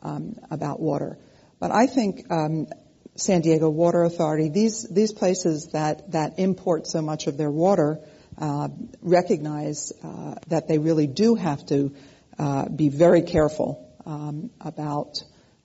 [0.02, 1.18] um, about water.
[1.60, 2.66] But I think um,
[3.14, 8.00] San Diego Water Authority, these these places that that import so much of their water,
[8.38, 8.68] uh,
[9.02, 11.94] recognize uh, that they really do have to
[12.38, 15.22] uh, be very careful um, about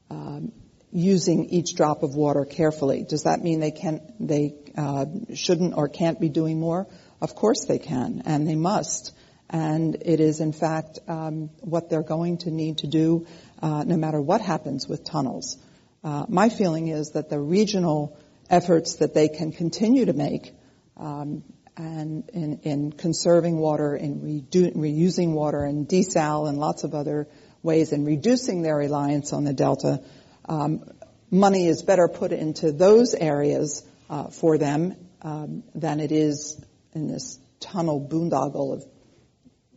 [0.09, 0.51] um,
[0.91, 3.05] using each drop of water carefully.
[3.07, 6.87] Does that mean they can they uh, shouldn't or can't be doing more?
[7.21, 9.13] Of course they can, and they must.
[9.49, 13.25] And it is, in fact, um, what they're going to need to do,
[13.61, 15.57] uh, no matter what happens with tunnels.
[16.03, 18.17] Uh, my feeling is that the regional
[18.49, 20.53] efforts that they can continue to make
[20.97, 21.43] um,
[21.75, 27.27] and in, in, conserving water, in redu- reusing water, and desal, and lots of other
[27.61, 30.01] ways, and reducing their reliance on the delta,
[30.49, 30.89] um,
[31.29, 36.59] money is better put into those areas uh, for them um, than it is
[36.93, 38.85] in this tunnel boondoggle of,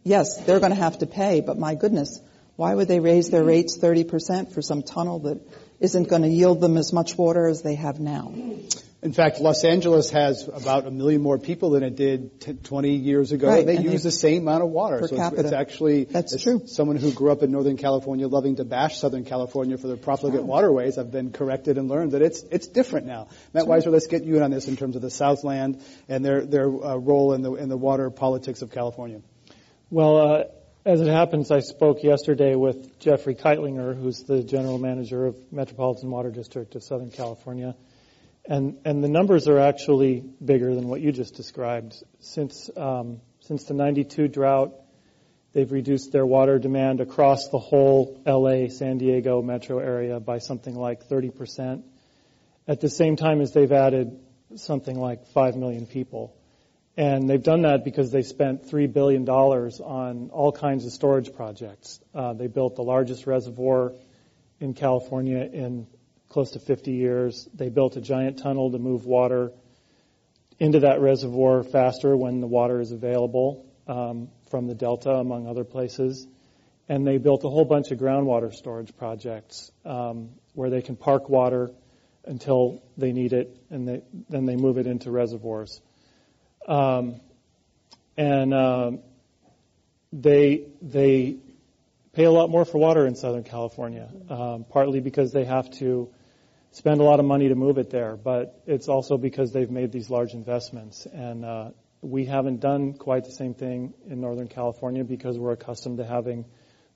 [0.03, 2.21] yes, they're going to have to pay, but my goodness,
[2.57, 5.41] why would they raise their rates 30% for some tunnel that
[5.81, 8.33] isn't going to yield them as much water as they have now?
[9.03, 12.97] In fact, Los Angeles has about a million more people than it did t- 20
[12.97, 13.49] years ago.
[13.49, 14.99] Right, they and use they- the same amount of water.
[14.99, 15.41] Per so it's, capita.
[15.41, 16.67] it's actually That's as true.
[16.67, 20.43] Someone who grew up in Northern California, loving to bash Southern California for their profligate
[20.45, 23.29] waterways, I've been corrected and learned that it's it's different now.
[23.55, 26.45] Matt Weiser, let's get you in on this in terms of the Southland and their
[26.45, 29.23] their uh, role in the in the water politics of California.
[29.89, 30.45] Well, uh,
[30.85, 36.11] as it happens, I spoke yesterday with Jeffrey Kightlinger, who's the general manager of Metropolitan
[36.11, 37.77] Water District of Southern California.
[38.47, 42.03] And, and the numbers are actually bigger than what you just described.
[42.21, 44.73] Since, um, since the 92 drought,
[45.53, 50.75] they've reduced their water demand across the whole LA, San Diego metro area by something
[50.75, 51.83] like 30%.
[52.67, 54.19] At the same time as they've added
[54.57, 56.35] something like 5 million people.
[56.97, 62.01] And they've done that because they spent $3 billion on all kinds of storage projects.
[62.15, 63.93] Uh, they built the largest reservoir
[64.59, 65.87] in California in
[66.29, 67.49] close to 50 years.
[67.55, 69.53] They built a giant tunnel to move water
[70.59, 75.65] into that reservoir faster when the water is available um, from the delta, among other
[75.65, 76.27] places.
[76.89, 81.29] And they built a whole bunch of groundwater storage projects um, where they can park
[81.29, 81.71] water
[82.25, 85.81] until they need it, and they, then they move it into reservoirs.
[86.67, 87.21] Um,
[88.17, 88.99] and um,
[90.13, 91.37] they they
[92.13, 96.11] pay a lot more for water in Southern California, um, partly because they have to
[96.73, 99.93] spend a lot of money to move it there, but it's also because they've made
[99.93, 101.07] these large investments.
[101.07, 101.71] And uh,
[102.01, 106.45] we haven't done quite the same thing in Northern California because we're accustomed to having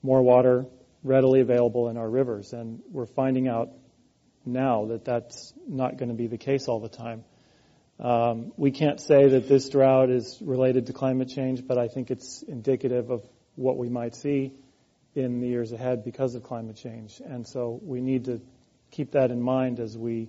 [0.02, 0.66] more water
[1.02, 3.70] readily available in our rivers, and we're finding out
[4.46, 7.24] now that that's not going to be the case all the time.
[8.00, 12.10] Um, we can't say that this drought is related to climate change, but I think
[12.10, 14.52] it's indicative of what we might see
[15.14, 17.20] in the years ahead because of climate change.
[17.24, 18.40] And so we need to
[18.90, 20.28] keep that in mind as we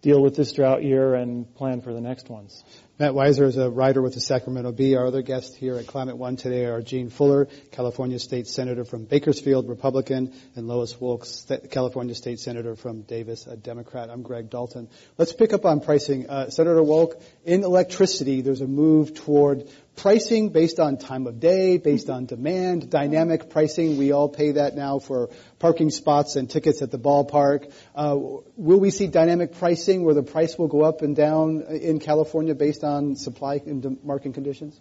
[0.00, 2.64] deal with this drought year and plan for the next ones.
[2.98, 4.96] Matt Weiser is a writer with the Sacramento Bee.
[4.96, 9.04] Our other guests here at Climate One today are Jean Fuller, California State Senator from
[9.04, 14.08] Bakersfield, Republican, and Lois Wolk, California State Senator from Davis, a Democrat.
[14.08, 14.88] I'm Greg Dalton.
[15.18, 16.30] Let's pick up on pricing.
[16.30, 21.78] Uh, Senator Wolk, in electricity, there's a move toward pricing based on time of day,
[21.78, 23.96] based on demand, dynamic pricing.
[23.96, 27.72] We all pay that now for parking spots and tickets at the ballpark.
[27.94, 28.16] Uh,
[28.56, 32.54] will we see dynamic pricing where the price will go up and down in California
[32.54, 32.85] based on
[33.16, 34.78] supply and market conditions?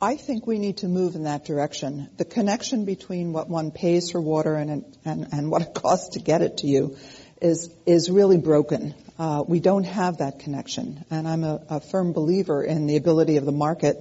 [0.00, 2.10] I think we need to move in that direction.
[2.18, 6.20] The connection between what one pays for water and, and, and what it costs to
[6.20, 6.98] get it to you
[7.40, 8.94] is, is really broken.
[9.18, 11.02] Uh, we don't have that connection.
[11.10, 13.96] And I'm a, a, firm believer in the ability of the market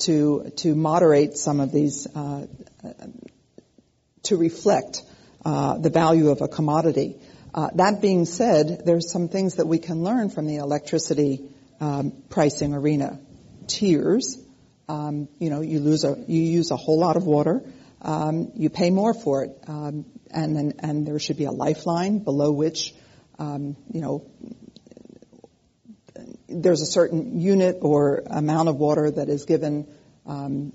[0.00, 2.46] to, to moderate some of these, uh,
[4.22, 5.02] to reflect
[5.44, 7.16] uh, the value of a commodity.
[7.52, 11.42] Uh, that being said, there's some things that we can learn from the electricity
[11.80, 13.20] um, pricing arena.
[13.66, 14.38] Tiers,
[14.88, 17.62] um, you know, you lose a, you use a whole lot of water,
[18.02, 22.18] um, you pay more for it, um, and then and there should be a lifeline
[22.18, 22.94] below which,
[23.38, 24.26] um, you know,
[26.48, 29.88] there's a certain unit or amount of water that is given
[30.26, 30.72] um,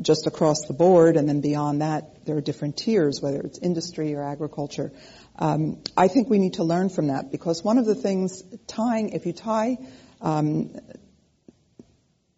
[0.00, 4.14] just across the board, and then beyond that, there are different tiers, whether it's industry
[4.14, 4.92] or agriculture.
[5.38, 9.10] Um, I think we need to learn from that because one of the things tying,
[9.10, 9.78] if you tie
[10.20, 10.74] um,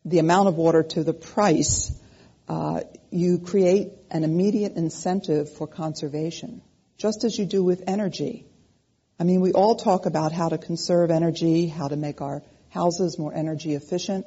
[0.05, 1.93] the amount of water to the price,
[2.49, 6.63] uh, you create an immediate incentive for conservation,
[6.97, 8.47] just as you do with energy.
[9.21, 13.19] I mean, we all talk about how to conserve energy, how to make our houses
[13.19, 14.27] more energy efficient.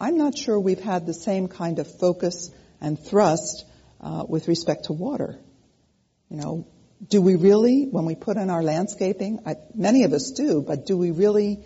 [0.00, 2.50] I'm not sure we've had the same kind of focus
[2.80, 3.64] and thrust
[4.00, 5.38] uh, with respect to water.
[6.28, 6.66] You know,
[7.08, 10.86] do we really, when we put in our landscaping, I, many of us do, but
[10.86, 11.64] do we really,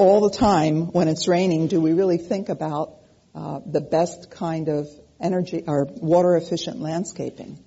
[0.00, 2.94] all the time when it's raining, do we really think about
[3.34, 4.88] uh, the best kind of
[5.20, 7.62] energy or water efficient landscaping?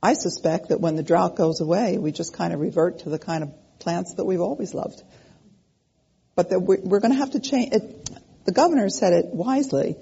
[0.00, 3.18] I suspect that when the drought goes away, we just kind of revert to the
[3.18, 5.02] kind of plants that we've always loved.
[6.36, 7.74] But that we're, we're going to have to change.
[7.74, 8.10] It,
[8.44, 9.96] the governor said it wisely.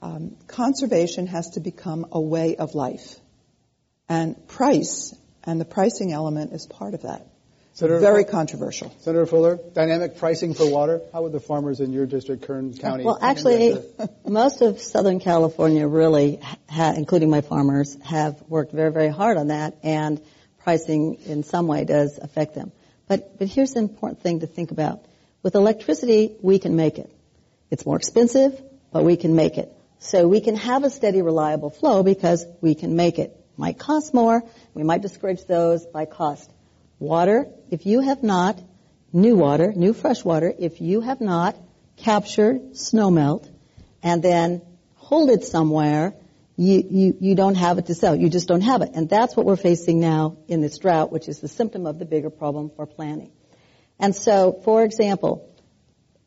[0.00, 3.16] Um, conservation has to become a way of life,
[4.08, 7.26] and price and the pricing element is part of that.
[7.78, 8.92] Senator, Very controversial.
[9.02, 11.00] Senator Fuller, dynamic pricing for water.
[11.12, 13.04] How would the farmers in your district, Kern County?
[13.04, 13.80] Well, actually,
[14.26, 19.48] most of Southern California really, ha- including my farmers, have worked very, very hard on
[19.48, 20.20] that, and
[20.64, 22.72] pricing in some way does affect them.
[23.06, 25.04] But, but here's the important thing to think about.
[25.44, 27.14] With electricity, we can make it.
[27.70, 28.60] It's more expensive,
[28.92, 29.72] but we can make it.
[30.00, 33.36] So we can have a steady, reliable flow because we can make it.
[33.56, 34.42] Might cost more.
[34.74, 36.50] We might discourage those by cost.
[36.98, 38.60] Water, if you have not,
[39.12, 41.56] new water, new fresh water, if you have not
[41.96, 43.48] captured snowmelt
[44.02, 44.62] and then
[44.94, 46.14] hold it somewhere,
[46.56, 48.16] you, you, you don't have it to sell.
[48.16, 48.90] You just don't have it.
[48.94, 52.04] And that's what we're facing now in this drought, which is the symptom of the
[52.04, 53.30] bigger problem for planning.
[54.00, 55.48] And so, for example,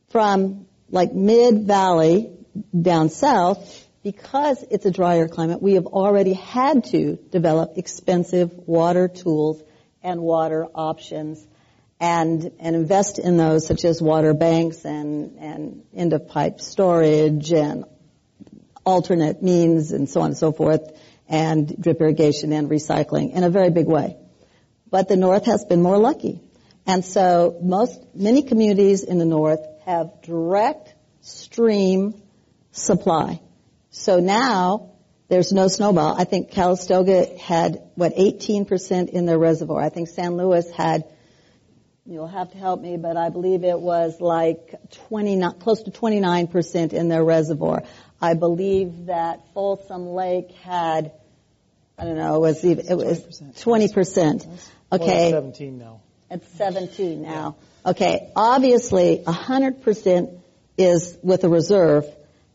[0.09, 2.31] from like mid-valley
[2.79, 9.07] down south, because it's a drier climate, we have already had to develop expensive water
[9.07, 9.61] tools
[10.03, 11.45] and water options
[11.99, 17.51] and, and invest in those such as water banks and, and end of pipe storage
[17.53, 17.85] and
[18.83, 20.81] alternate means and so on and so forth
[21.29, 24.17] and drip irrigation and recycling in a very big way.
[24.89, 26.41] But the North has been more lucky.
[26.85, 32.21] And so most, many communities in the North have direct stream
[32.71, 33.39] supply.
[33.91, 34.90] So now
[35.31, 36.13] there's no snowball.
[36.19, 39.81] I think Calistoga had, what, 18% in their reservoir.
[39.81, 41.05] I think San Luis had,
[42.05, 44.75] you'll have to help me, but I believe it was like
[45.07, 47.83] 20, close to 29% in their reservoir.
[48.21, 51.13] I believe that Folsom Lake had,
[51.97, 54.69] I don't know, it was, even, it was 20%.
[54.91, 55.31] Okay.
[55.31, 56.01] 17 now.
[56.29, 57.55] It's 17 now.
[57.85, 58.29] Okay.
[58.35, 60.41] Obviously, 100%
[60.77, 62.05] is with a reserve.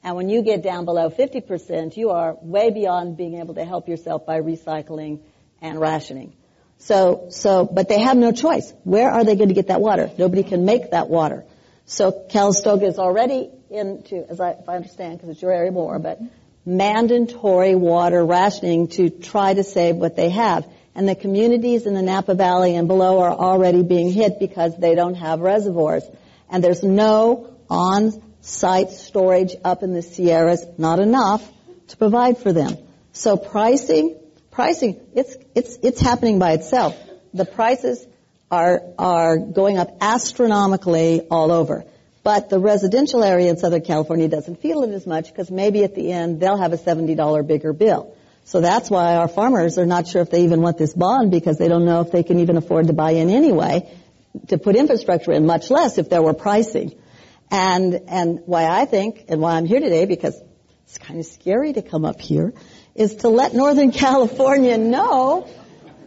[0.06, 3.88] And when you get down below 50%, you are way beyond being able to help
[3.88, 5.18] yourself by recycling
[5.60, 6.32] and rationing.
[6.78, 8.72] So, so, but they have no choice.
[8.84, 10.08] Where are they going to get that water?
[10.16, 11.44] Nobody can make that water.
[11.86, 15.98] So Calistoga is already into, as I, if I understand, because it's your area more,
[15.98, 16.20] but
[16.64, 20.68] mandatory water rationing to try to save what they have.
[20.94, 24.94] And the communities in the Napa Valley and below are already being hit because they
[24.94, 26.04] don't have reservoirs.
[26.48, 27.56] And there's no
[28.46, 31.42] on-site storage up in the Sierras, not enough
[31.88, 32.76] to provide for them.
[33.12, 34.16] So pricing,
[34.52, 36.96] pricing, it's, it's, it's happening by itself.
[37.34, 38.06] The prices
[38.48, 41.84] are, are going up astronomically all over.
[42.22, 45.96] But the residential area in Southern California doesn't feel it as much because maybe at
[45.96, 48.14] the end they'll have a $70 bigger bill.
[48.44, 51.58] So that's why our farmers are not sure if they even want this bond because
[51.58, 53.90] they don't know if they can even afford to buy in anyway
[54.48, 56.94] to put infrastructure in, much less if there were pricing.
[57.50, 60.40] And, and why I think, and why I'm here today, because
[60.84, 62.52] it's kind of scary to come up here,
[62.94, 65.48] is to let Northern California know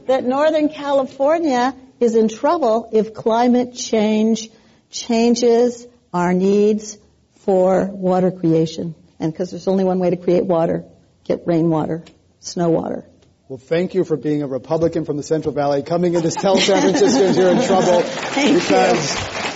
[0.07, 4.49] that Northern California is in trouble if climate change
[4.89, 6.97] changes our needs
[7.41, 8.95] for water creation.
[9.19, 10.85] And because there's only one way to create water,
[11.25, 12.03] get rainwater,
[12.39, 13.05] snow water.
[13.49, 16.57] Well, thank you for being a Republican from the Central Valley coming in to tell
[16.57, 18.01] San Franciscans you're in trouble.
[18.03, 19.48] Thank because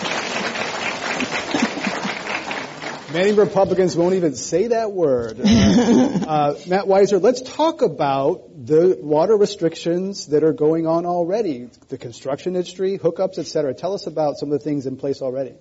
[3.13, 5.39] many Republicans won't even say that word.
[5.39, 5.43] Uh,
[6.27, 11.97] uh, Matt Weiser, let's talk about the water restrictions that are going on already, the
[11.97, 13.73] construction industry, hookups, et cetera.
[13.73, 15.53] Tell us about some of the things in place already.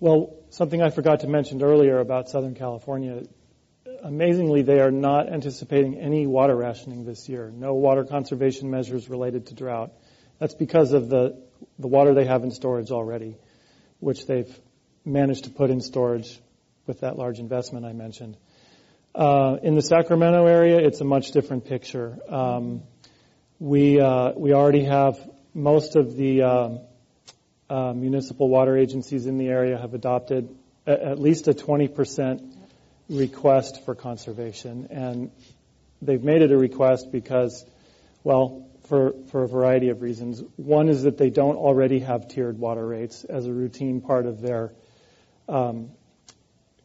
[0.00, 3.24] Well, something I forgot to mention earlier about Southern California.
[4.02, 7.50] Amazingly, they are not anticipating any water rationing this year.
[7.54, 9.92] No water conservation measures related to drought.
[10.38, 11.42] That's because of the,
[11.78, 13.36] the water they have in storage already,
[13.98, 14.58] which they've
[15.04, 16.38] managed to put in storage
[16.88, 18.36] with that large investment I mentioned.
[19.14, 22.18] Uh, in the Sacramento area, it's a much different picture.
[22.28, 22.82] Um,
[23.60, 25.18] we uh, we already have
[25.54, 26.80] most of the um,
[27.68, 30.48] uh, municipal water agencies in the area have adopted
[30.86, 32.54] a, at least a 20%
[33.08, 35.30] request for conservation, and
[36.00, 37.64] they've made it a request because,
[38.24, 40.42] well, for for a variety of reasons.
[40.56, 44.40] One is that they don't already have tiered water rates as a routine part of
[44.40, 44.72] their
[45.48, 45.90] um,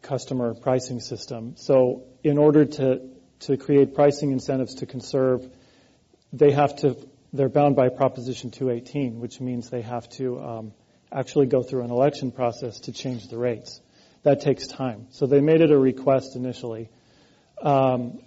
[0.04, 1.56] customer pricing system.
[1.56, 3.02] So in order to,
[3.42, 5.50] to create pricing incentives to conserve,
[6.32, 6.98] they have to,
[7.32, 10.74] they're bound by Proposition 218, which means they have to um,
[11.12, 13.82] actually go through an election process to change the rates.
[14.24, 15.08] That takes time.
[15.12, 16.90] So they made it a request initially.
[17.62, 18.20] Um,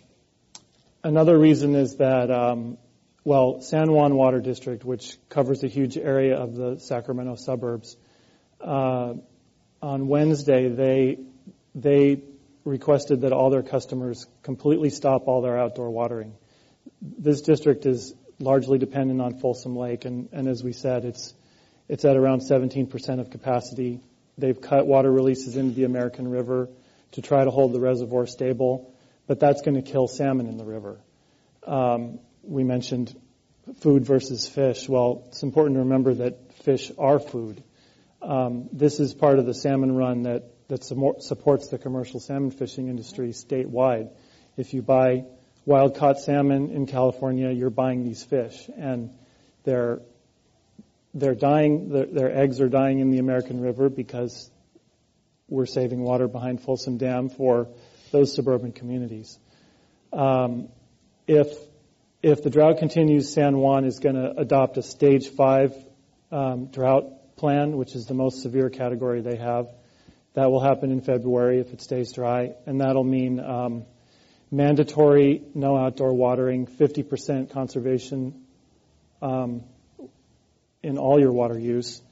[1.04, 2.78] another reason is that, um,
[3.24, 7.96] well, San Juan Water District, which covers a huge area of the Sacramento suburbs,
[8.60, 9.14] uh,
[9.82, 11.18] on Wednesday they
[11.76, 12.22] they
[12.64, 16.34] requested that all their customers completely stop all their outdoor watering.
[17.00, 21.34] This district is largely dependent on Folsom Lake, and, and as we said, it's
[21.88, 24.00] it's at around 17% of capacity.
[24.36, 26.68] They've cut water releases into the American River
[27.12, 28.92] to try to hold the reservoir stable,
[29.28, 30.98] but that's going to kill salmon in the river.
[31.64, 33.16] Um, we mentioned
[33.80, 34.88] food versus fish.
[34.88, 37.62] Well, it's important to remember that fish are food.
[38.20, 42.88] Um, this is part of the salmon run that that supports the commercial salmon fishing
[42.88, 44.10] industry statewide.
[44.56, 45.24] If you buy
[45.64, 49.10] wild caught salmon in California, you're buying these fish, and
[49.64, 50.00] they're
[51.14, 51.90] they're dying.
[51.90, 54.50] Their, their eggs are dying in the American River because
[55.48, 57.68] we're saving water behind Folsom Dam for
[58.10, 59.38] those suburban communities.
[60.12, 60.68] Um,
[61.26, 61.48] if
[62.22, 65.72] if the drought continues, San Juan is going to adopt a stage five
[66.32, 69.68] um, drought plan, which is the most severe category they have.
[70.36, 73.86] That will happen in February if it stays dry, and that'll mean um,
[74.50, 78.44] mandatory no outdoor watering, 50% conservation
[79.22, 79.64] um,
[80.82, 82.02] in all your water use,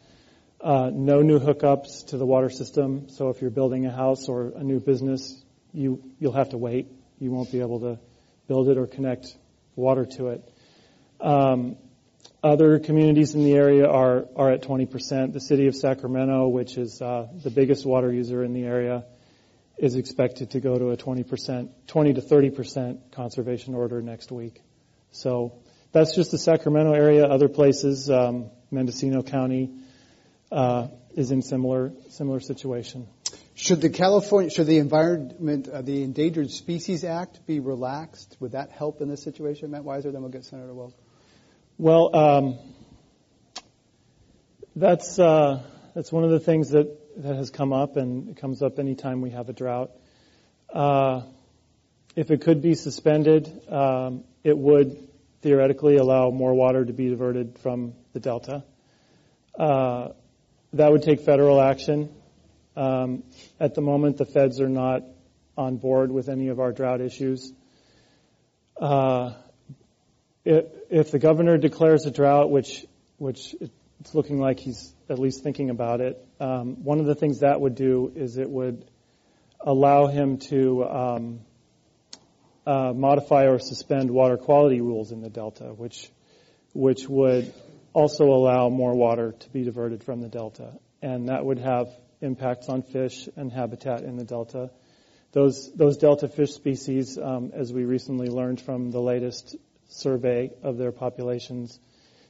[0.62, 3.10] uh, no new hookups to the water system.
[3.10, 5.44] So if you're building a house or a new business,
[5.74, 6.90] you you'll have to wait.
[7.18, 7.98] You won't be able to
[8.48, 9.36] build it or connect
[9.76, 10.50] water to it.
[11.20, 11.76] Um,
[12.44, 15.32] other communities in the area are, are at 20%.
[15.32, 19.06] The city of Sacramento, which is uh, the biggest water user in the area,
[19.78, 24.60] is expected to go to a 20%, 20 to 30% conservation order next week.
[25.10, 25.54] So
[25.92, 27.24] that's just the Sacramento area.
[27.24, 29.70] Other places, um, Mendocino County
[30.52, 33.08] uh, is in similar similar situation.
[33.54, 38.36] Should the California, should the environment, uh, the Endangered Species Act be relaxed?
[38.40, 40.12] Would that help in this situation, Matt Weiser?
[40.12, 40.94] Then we'll get Senator Wells.
[41.76, 42.58] Well, um,
[44.76, 45.60] that's uh,
[45.92, 49.22] that's one of the things that that has come up, and it comes up anytime
[49.22, 49.90] we have a drought.
[50.72, 51.22] Uh,
[52.14, 55.08] if it could be suspended, um, it would
[55.42, 58.62] theoretically allow more water to be diverted from the delta.
[59.58, 60.10] Uh,
[60.74, 62.08] that would take federal action.
[62.76, 63.24] Um,
[63.58, 65.02] at the moment, the feds are not
[65.56, 67.52] on board with any of our drought issues.
[68.80, 69.32] Uh,
[70.44, 72.84] if, the governor declares a drought, which
[73.16, 73.54] which
[74.00, 77.60] it's looking like he's at least thinking about it, um, one of the things that
[77.60, 78.84] would do is it would
[79.60, 81.40] allow him to um,
[82.66, 86.10] uh, modify or suspend water quality rules in the delta, which
[86.72, 87.52] which would
[87.92, 91.88] also allow more water to be diverted from the delta, and that would have
[92.20, 94.70] impacts on fish and habitat in the delta.
[95.32, 99.56] Those, those delta fish species, um, as we recently learned from the latest
[99.88, 101.78] survey of their populations,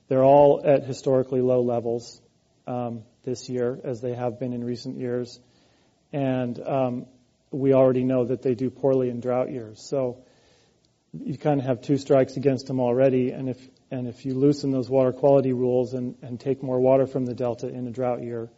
[0.09, 2.21] they're all at historically low levels
[2.67, 5.41] um, this year, as they have been in recent years.
[6.13, 7.07] And um,
[7.51, 9.85] we already know that they do poorly in drought years.
[9.89, 10.25] So
[11.13, 13.31] you kind of have two strikes against them already.
[13.31, 13.59] And if
[13.91, 17.35] and if you loosen those water quality rules and, and take more water from the
[17.35, 18.51] delta in a drought year,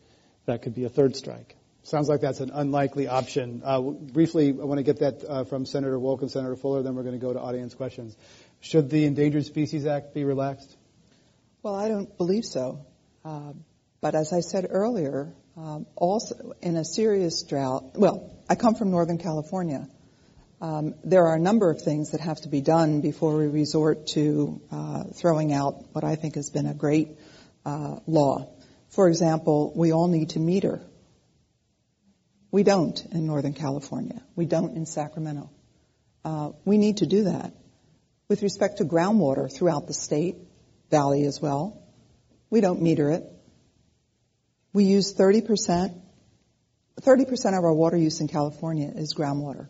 [0.47, 1.56] that could be a third strike.
[1.87, 3.63] Sounds like that's an unlikely option.
[3.65, 6.97] Uh, briefly, I want to get that uh, from Senator Wolk and Senator Fuller, then
[6.97, 8.17] we're going to go to audience questions.
[8.59, 10.77] Should the Endangered Species Act be relaxed?
[11.63, 12.85] Well, I don't believe so.
[13.25, 13.53] Uh,
[14.01, 18.91] but as I said earlier, um, also in a serious drought, well, I come from
[18.91, 19.89] Northern California.
[20.61, 24.09] Um, there are a number of things that have to be done before we resort
[24.09, 27.11] to uh, throwing out what I think has been a great
[27.65, 28.51] uh, law.
[28.89, 30.83] For example, we all need to meter.
[32.57, 34.23] We don't in Northern California.
[34.35, 35.51] We don't in Sacramento.
[36.25, 37.53] Uh, we need to do that.
[38.29, 40.37] With respect to groundwater throughout the state,
[40.91, 41.83] valley as well,
[42.49, 43.25] we don't meter it.
[44.73, 46.01] We use 30%.
[47.03, 49.69] 30% of our water use in California is groundwater.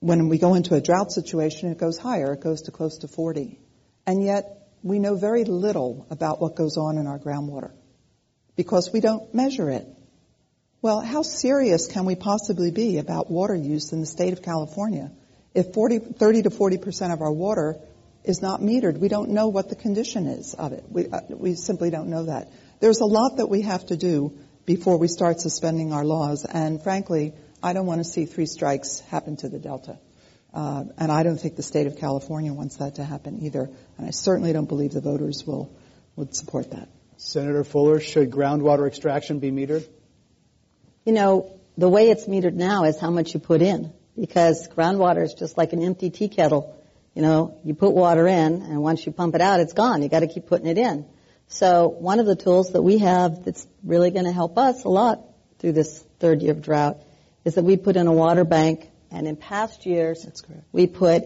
[0.00, 2.32] When we go into a drought situation, it goes higher.
[2.32, 3.60] It goes to close to 40.
[4.08, 7.70] And yet, we know very little about what goes on in our groundwater
[8.56, 9.86] because we don't measure it.
[10.82, 15.10] Well, how serious can we possibly be about water use in the state of California
[15.54, 17.76] if 40, 30 to 40 percent of our water
[18.24, 18.96] is not metered?
[18.98, 20.84] We don't know what the condition is of it.
[20.88, 22.50] We, uh, we simply don't know that.
[22.80, 26.82] There's a lot that we have to do before we start suspending our laws, and
[26.82, 29.98] frankly, I don't want to see three strikes happen to the Delta.
[30.54, 33.70] Uh, and I don't think the state of California wants that to happen either.
[33.98, 35.70] And I certainly don't believe the voters will
[36.16, 36.88] would support that.
[37.18, 39.86] Senator Fuller, should groundwater extraction be metered?
[41.10, 45.24] You know, the way it's metered now is how much you put in because groundwater
[45.24, 46.80] is just like an empty tea kettle.
[47.16, 50.04] You know, you put water in and once you pump it out, it's gone.
[50.04, 51.04] You got to keep putting it in.
[51.48, 54.88] So one of the tools that we have that's really going to help us a
[54.88, 55.20] lot
[55.58, 56.98] through this third year of drought
[57.44, 60.24] is that we put in a water bank and in past years
[60.70, 61.24] we put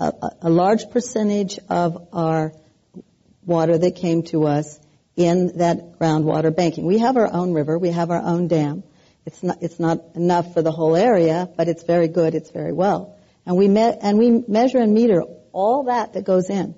[0.00, 2.52] a, a large percentage of our
[3.46, 4.80] water that came to us
[5.18, 6.86] in that groundwater banking.
[6.86, 8.84] We have our own river, we have our own dam.
[9.28, 12.72] It's not, it's not enough for the whole area, but it's very good, it's very
[12.72, 13.18] well.
[13.44, 15.20] And we, me- and we measure and meter
[15.52, 16.74] all that that goes in.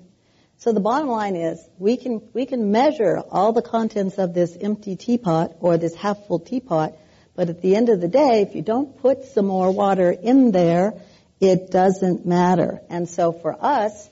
[0.57, 4.57] So the bottom line is we can, we can measure all the contents of this
[4.59, 6.93] empty teapot or this half full teapot,
[7.35, 10.51] But at the end of the day, if you don't put some more water in
[10.51, 10.93] there,
[11.39, 12.81] it doesn't matter.
[12.89, 14.09] And so for us,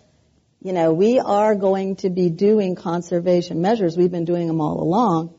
[0.61, 3.97] you know, we are going to be doing conservation measures.
[3.97, 5.33] We've been doing them all along.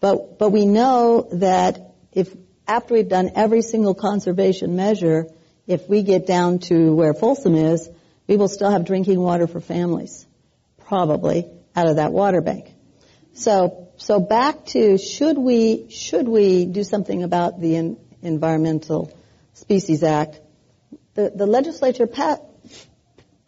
[0.00, 2.34] But, but we know that if,
[2.66, 5.26] after we've done every single conservation measure,
[5.66, 7.88] if we get down to where Folsom is,
[8.26, 10.26] we will still have drinking water for families.
[10.86, 12.72] Probably out of that water bank.
[13.34, 19.12] So, so back to should we, should we do something about the in, Environmental
[19.54, 20.40] Species Act?
[21.14, 22.08] The, the legislature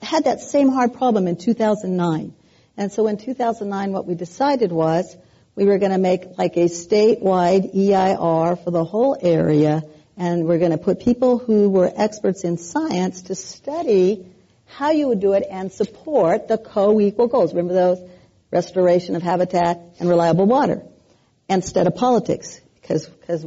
[0.02, 2.34] had that same hard problem in 2009.
[2.76, 5.16] And so in 2009, what we decided was
[5.56, 9.82] we were going to make like a statewide EIR for the whole area,
[10.16, 14.26] and we're going to put people who were experts in science to study
[14.66, 17.54] how you would do it and support the co-equal goals.
[17.54, 18.10] Remember those?
[18.50, 20.82] Restoration of habitat and reliable water
[21.48, 23.44] instead of politics, because, because,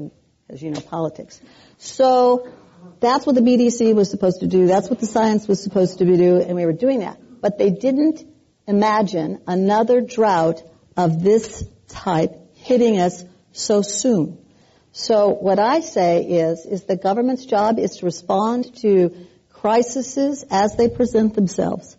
[0.50, 1.40] as you know, politics.
[1.78, 2.52] So
[3.00, 4.68] that's what the BDC was supposed to do.
[4.68, 7.20] That's what the science was supposed to do, and we were doing that.
[7.42, 8.24] But they didn't
[8.68, 10.62] imagine another drought
[10.98, 14.38] of this type hitting us so soon.
[14.92, 20.76] So what I say is, is the government's job is to respond to crises as
[20.76, 21.98] they present themselves.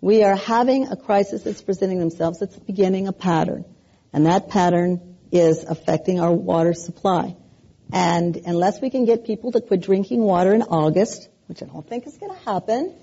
[0.00, 2.40] We are having a crisis that's presenting themselves.
[2.40, 3.64] It's beginning a pattern.
[4.12, 7.36] And that pattern is affecting our water supply.
[7.92, 11.86] And unless we can get people to quit drinking water in August, which I don't
[11.86, 12.94] think is going to happen,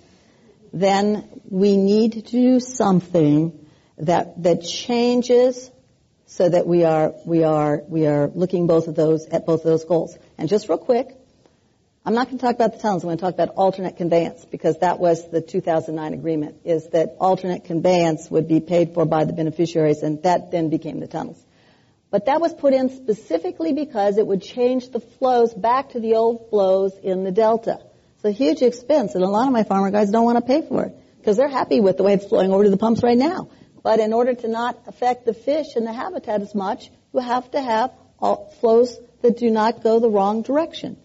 [0.73, 3.65] then we need to do something
[3.97, 5.69] that that changes
[6.27, 9.65] so that we are we are we are looking both of those at both of
[9.65, 10.17] those goals.
[10.37, 11.07] And just real quick,
[12.05, 13.03] I'm not going to talk about the tunnels.
[13.03, 16.57] I'm going to talk about alternate conveyance because that was the 2009 agreement.
[16.65, 20.99] Is that alternate conveyance would be paid for by the beneficiaries, and that then became
[20.99, 21.41] the tunnels.
[22.09, 26.15] But that was put in specifically because it would change the flows back to the
[26.15, 27.79] old flows in the delta.
[28.15, 30.65] It's a huge expense, and a lot of my farmer guys don't want to pay
[30.67, 33.17] for it because they're happy with the way it's flowing over to the pumps right
[33.17, 33.49] now.
[33.87, 37.49] But in order to not affect the fish and the habitat as much, you have
[37.51, 37.93] to have
[38.59, 40.97] flows that do not go the wrong direction.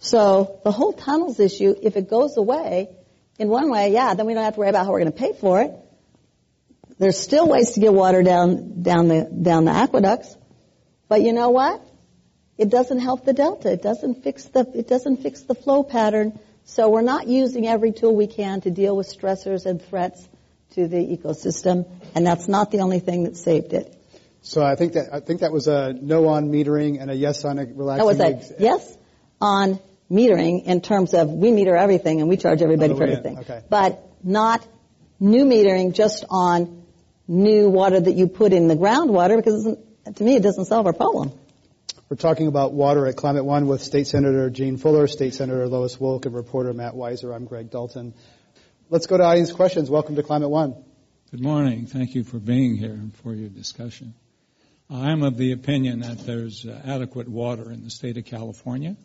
[0.00, 2.90] So the whole tunnels issue, if it goes away,
[3.38, 5.18] in one way, yeah, then we don't have to worry about how we're going to
[5.18, 5.72] pay for it.
[6.98, 10.36] There's still ways to get water down, down the, down the aqueducts.
[11.08, 11.80] But you know what?
[12.58, 13.72] It doesn't help the delta.
[13.72, 16.38] It doesn't fix the, it doesn't fix the flow pattern.
[16.66, 20.28] So we're not using every tool we can to deal with stressors and threats
[20.74, 21.86] to the ecosystem.
[22.14, 23.96] And that's not the only thing that saved it.
[24.42, 27.44] So I think that, I think that was a no on metering and a yes
[27.44, 28.18] on a relaxing.
[28.18, 28.98] That was a yes
[29.40, 29.78] on
[30.10, 33.38] metering in terms of we meter everything and we charge everybody oh, for everything.
[33.40, 33.62] Okay.
[33.68, 34.66] But not
[35.18, 36.84] new metering just on
[37.28, 39.64] new water that you put in the groundwater because
[40.14, 41.32] to me it doesn't solve our problem.
[42.08, 45.96] We're talking about water at Climate One with State Senator Jean Fuller, State Senator Lois
[45.98, 47.32] Wolk, and reporter Matt Weiser.
[47.32, 48.14] I'm Greg Dalton.
[48.92, 49.88] Let's go to audience questions.
[49.88, 50.74] Welcome to Climate One.
[51.30, 51.86] Good morning.
[51.86, 54.14] Thank you for being here and for your discussion.
[54.90, 58.96] I'm of the opinion that there's uh, adequate water in the state of California.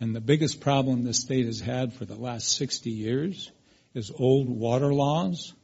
[0.00, 3.48] And the biggest problem the state has had for the last 60 years
[3.94, 5.54] is old water laws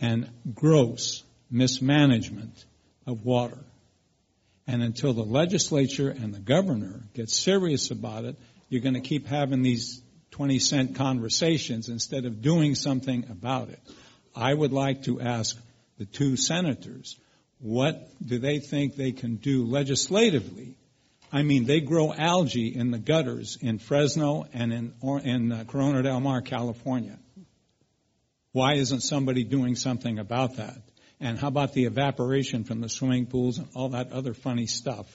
[0.00, 2.64] and gross mismanagement
[3.06, 3.62] of water.
[4.66, 8.36] And until the legislature and the governor get serious about it,
[8.70, 10.00] you're going to keep having these
[10.34, 13.78] 20 cent conversations instead of doing something about it.
[14.34, 15.56] I would like to ask
[15.96, 17.16] the two senators,
[17.60, 20.74] what do they think they can do legislatively?
[21.32, 26.02] I mean, they grow algae in the gutters in Fresno and in, in uh, Corona
[26.02, 27.16] del Mar, California.
[28.50, 30.78] Why isn't somebody doing something about that?
[31.20, 35.06] And how about the evaporation from the swimming pools and all that other funny stuff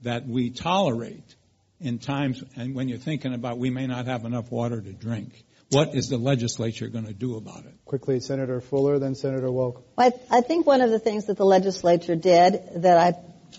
[0.00, 1.36] that we tolerate
[1.82, 5.44] in times and when you're thinking about we may not have enough water to drink?
[5.70, 7.72] What is the legislature going to do about it?
[7.86, 9.82] Quickly, Senator Fuller, then Senator Wolk.
[9.96, 13.14] I, I think one of the things that the legislature did that I,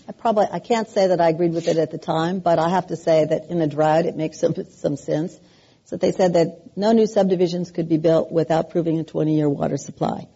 [0.08, 2.68] I probably I can't say that I agreed with it at the time, but I
[2.68, 5.38] have to say that in a drought it makes some some sense
[5.86, 9.76] so they said that no new subdivisions could be built without proving a 20-year water
[9.76, 10.28] supply.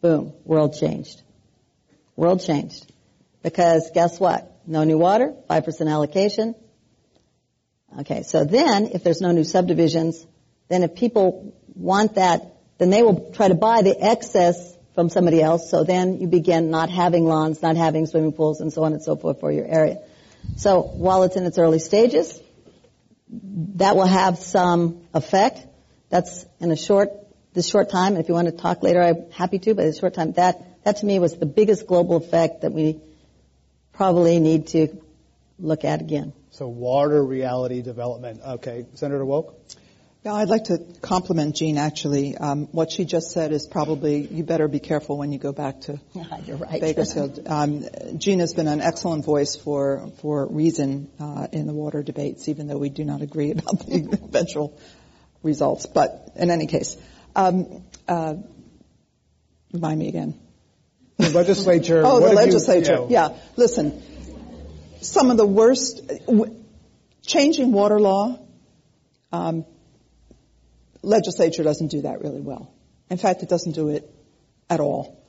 [0.00, 1.22] Boom, world changed.
[2.16, 2.90] World changed.
[3.42, 4.50] Because guess what?
[4.66, 6.54] No new water, 5% allocation.
[8.00, 10.26] Okay, so then if there's no new subdivisions,
[10.68, 15.40] then if people want that, then they will try to buy the excess from somebody
[15.40, 15.70] else.
[15.70, 19.02] So then you begin not having lawns, not having swimming pools, and so on and
[19.02, 19.98] so forth for your area.
[20.56, 22.40] So while it's in its early stages,
[23.76, 25.64] that will have some effect.
[26.10, 27.10] That's in a short,
[27.52, 28.16] this short time.
[28.16, 30.84] If you want to talk later, I'm happy to, but in a short time, that,
[30.84, 33.00] that to me was the biggest global effect that we
[33.92, 34.88] probably need to
[35.58, 36.32] look at again.
[36.54, 38.40] So water reality development.
[38.46, 39.54] Okay, Senator Wolk.
[40.22, 41.78] Yeah, I'd like to compliment Jean.
[41.78, 45.50] Actually, um, what she just said is probably you better be careful when you go
[45.50, 46.80] back to yeah, you're right.
[46.80, 47.40] Bakersfield.
[47.46, 47.84] Um,
[48.18, 52.68] Jean has been an excellent voice for for reason uh, in the water debates, even
[52.68, 54.78] though we do not agree about the eventual
[55.42, 55.86] results.
[55.86, 56.96] But in any case,
[57.34, 58.36] um, uh,
[59.72, 60.38] remind me again.
[61.16, 62.02] The legislature.
[62.04, 62.92] oh, the legislature.
[62.92, 63.38] You, you know, yeah.
[63.56, 64.02] Listen,
[65.04, 66.00] some of the worst
[67.26, 68.38] changing water law.
[69.32, 69.64] Um,
[71.02, 72.72] legislature doesn't do that really well.
[73.10, 74.10] In fact, it doesn't do it
[74.70, 75.22] at all.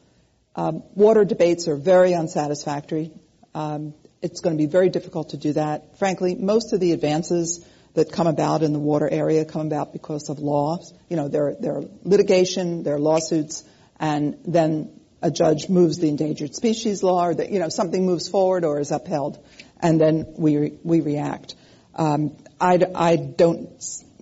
[0.55, 3.11] Um, water debates are very unsatisfactory.
[3.53, 5.99] Um, it's going to be very difficult to do that.
[5.99, 10.29] Frankly, most of the advances that come about in the water area come about because
[10.29, 10.93] of laws.
[11.09, 13.63] You know, there, there are litigation, there are lawsuits,
[13.99, 18.27] and then a judge moves the endangered species law, or that you know something moves
[18.27, 19.43] forward or is upheld,
[19.79, 21.55] and then we re- we react.
[21.95, 23.69] Um, I, I don't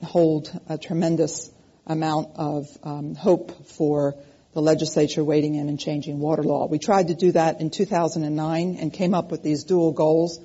[0.04, 1.52] hold a tremendous
[1.88, 4.16] amount of um, hope for
[4.54, 6.68] the legislature wading in and changing water law.
[6.68, 10.40] We tried to do that in 2009 and came up with these dual goals.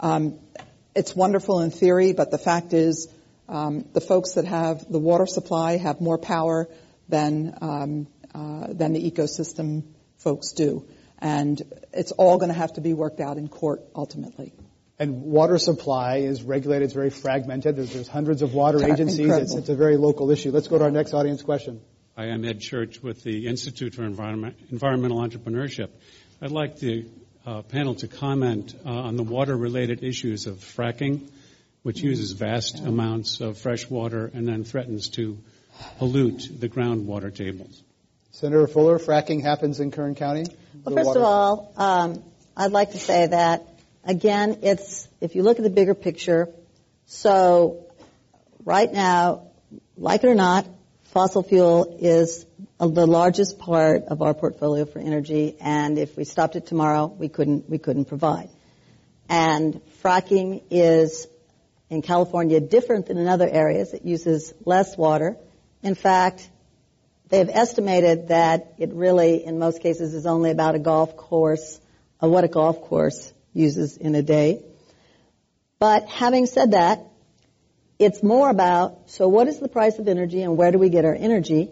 [0.00, 0.38] Um,
[0.94, 3.08] it's wonderful in theory, but the fact is
[3.48, 6.68] um, the folks that have the water supply have more power
[7.08, 9.84] than um, uh, than the ecosystem
[10.18, 10.84] folks do,
[11.18, 11.60] and
[11.92, 14.52] it's all going to have to be worked out in court ultimately.
[14.98, 16.84] And water supply is regulated.
[16.84, 17.76] It's very fragmented.
[17.76, 19.28] There's, there's hundreds of water agencies.
[19.28, 20.52] It's, it's, a very local issue.
[20.52, 21.80] Let's go to our next audience question.
[22.16, 25.88] I am Ed Church with the Institute for Environment, Environmental Entrepreneurship.
[26.40, 27.06] I'd like the
[27.44, 31.28] uh, panel to comment uh, on the water-related issues of fracking,
[31.82, 32.88] which uses vast yeah.
[32.88, 35.38] amounts of fresh water and then threatens to
[35.98, 37.82] pollute the groundwater tables.
[38.34, 40.44] Senator Fuller, fracking happens in Kern County.
[40.82, 41.20] Well, first water.
[41.20, 42.24] of all, um,
[42.56, 43.64] I'd like to say that
[44.02, 46.48] again, it's, if you look at the bigger picture,
[47.06, 47.86] so
[48.64, 49.50] right now,
[49.96, 50.66] like it or not,
[51.12, 52.44] fossil fuel is
[52.80, 57.28] the largest part of our portfolio for energy, and if we stopped it tomorrow, we
[57.28, 58.48] couldn't, we couldn't provide.
[59.28, 61.28] And fracking is
[61.88, 63.94] in California different than in other areas.
[63.94, 65.36] It uses less water.
[65.84, 66.50] In fact,
[67.28, 71.80] they've estimated that it really, in most cases, is only about a golf course,
[72.20, 74.62] of what a golf course uses in a day.
[75.78, 77.04] But having said that,
[77.98, 81.04] it's more about, so what is the price of energy and where do we get
[81.04, 81.70] our energy?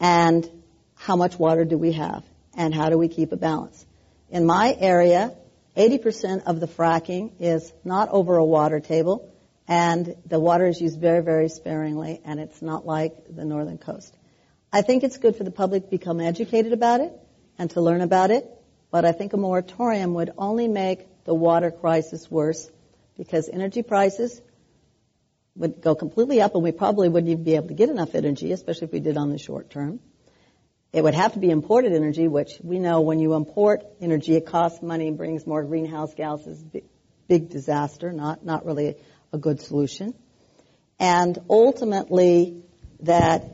[0.00, 0.48] And
[0.94, 2.24] how much water do we have?
[2.56, 3.84] And how do we keep a balance?
[4.30, 5.34] In my area,
[5.76, 9.33] 80% of the fracking is not over a water table,
[9.66, 14.14] and the water is used very, very sparingly, and it's not like the northern coast.
[14.72, 17.12] I think it's good for the public to become educated about it
[17.58, 18.50] and to learn about it
[18.94, 22.70] but I think a moratorium would only make the water crisis worse
[23.18, 24.40] because energy prices
[25.56, 28.52] would go completely up and we probably wouldn't even be able to get enough energy,
[28.52, 29.98] especially if we did on the short term.
[30.92, 34.46] It would have to be imported energy, which we know when you import energy, it
[34.46, 36.84] costs money, brings more greenhouse gases, big,
[37.26, 38.94] big disaster, not, not really
[39.34, 40.14] a good solution.
[40.98, 42.62] And ultimately,
[43.00, 43.50] that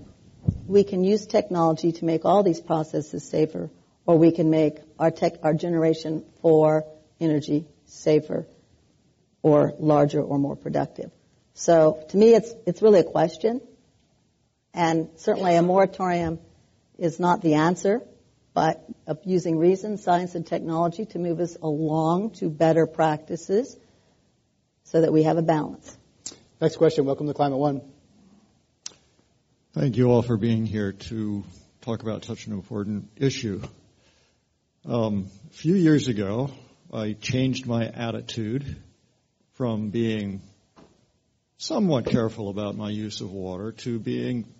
[0.67, 3.71] we can use technology to make all these processes safer
[4.07, 6.85] or we can make our tech, our generation for
[7.19, 8.47] energy safer
[9.43, 11.11] or larger or more productive.
[11.55, 13.61] So to me, it's, it's really a question.
[14.73, 16.39] And certainly a moratorium
[16.99, 18.03] is not the answer,
[18.55, 18.85] but
[19.25, 23.77] using reason, science, and technology to move us along to better practices
[24.91, 25.97] so that we have a balance.
[26.61, 27.05] Next question.
[27.05, 27.81] Welcome to Climate One.
[29.73, 31.45] Thank you all for being here to
[31.81, 33.63] talk about such an important issue.
[34.85, 36.51] Um, a few years ago,
[36.93, 38.83] I changed my attitude
[39.53, 40.43] from being
[41.59, 44.53] somewhat careful about my use of water to being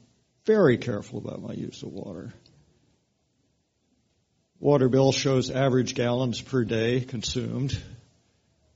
[0.47, 2.33] very careful about my use of water.
[4.61, 7.77] Water bill shows average gallons per day consumed.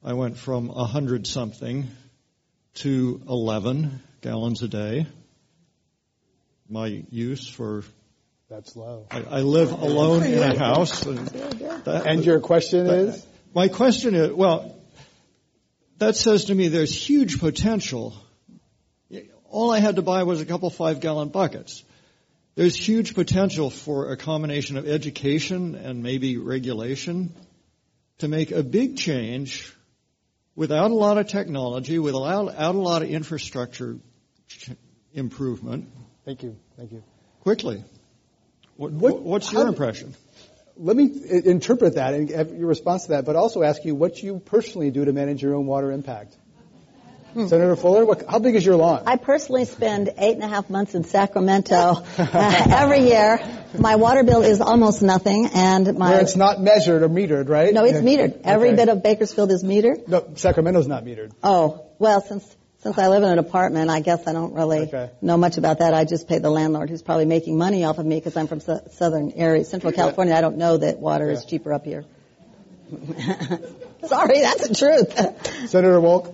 [0.06, 1.88] I went from a hundred something
[2.74, 5.06] to 11 gallons a day.
[6.68, 7.84] My use for
[8.50, 9.06] that's low.
[9.10, 11.06] I, I live alone in a house.
[11.06, 13.26] And, that, and your question that, is?
[13.54, 14.76] My question is, well,
[15.96, 18.14] that says to me there's huge potential.
[19.48, 21.82] All I had to buy was a couple five gallon buckets.
[22.56, 27.34] There's huge potential for a combination of education and maybe regulation
[28.18, 29.74] to make a big change
[30.56, 33.98] without a lot of technology, without, without a lot of infrastructure
[35.12, 35.88] improvement.
[36.24, 36.56] Thank you.
[36.76, 37.02] Thank you.
[37.40, 37.84] Quickly.
[38.76, 40.14] What, what, what's your impression?
[40.76, 41.10] let me
[41.44, 44.90] interpret that and have your response to that, but also ask you what you personally
[44.90, 46.36] do to manage your own water impact.
[47.34, 49.02] Senator Fuller, what, how big is your lawn?
[49.06, 51.74] I personally spend eight and a half months in Sacramento
[52.18, 53.40] uh, every year.
[53.76, 57.74] My water bill is almost nothing, and my Where it's not measured or metered, right?
[57.74, 58.40] no, it's metered.
[58.44, 58.76] Every Okay.
[58.76, 60.06] bit of Bakersfield is metered.
[60.06, 61.32] No, Sacramento's not metered.
[61.42, 62.44] Oh, well, since
[62.78, 65.10] since I live in an apartment, I guess I don't really Okay.
[65.22, 65.94] know much about that.
[65.94, 68.60] I just pay the landlord, who's probably making money off of me because I'm from
[68.60, 70.34] su- southern area, Central California.
[70.34, 72.04] I don't know that water is cheaper up here.
[74.06, 75.70] Sorry, that's the truth.
[75.70, 76.32] Senator Wolk?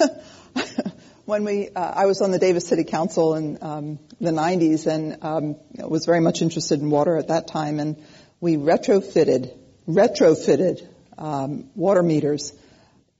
[1.24, 5.18] when we, uh, I was on the Davis City Council in um, the 90s and
[5.22, 8.02] um, was very much interested in water at that time, and
[8.40, 9.56] we retrofitted,
[9.88, 10.86] retrofitted
[11.18, 12.52] um, water meters.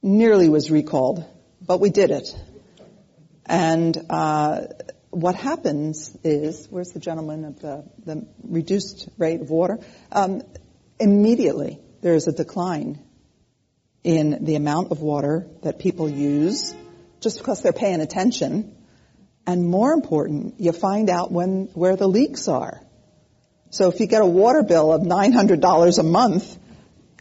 [0.02, 1.24] Nearly was recalled,
[1.64, 2.34] but we did it.
[3.46, 4.62] And uh,
[5.10, 9.78] what happens is, where's the gentleman of the, the reduced rate of water?
[10.10, 10.42] Um,
[10.98, 12.98] immediately, there is a decline
[14.02, 16.74] in the amount of water that people use
[17.22, 18.76] just because they're paying attention.
[19.46, 22.80] And more important, you find out when, where the leaks are.
[23.70, 26.58] So if you get a water bill of $900 a month,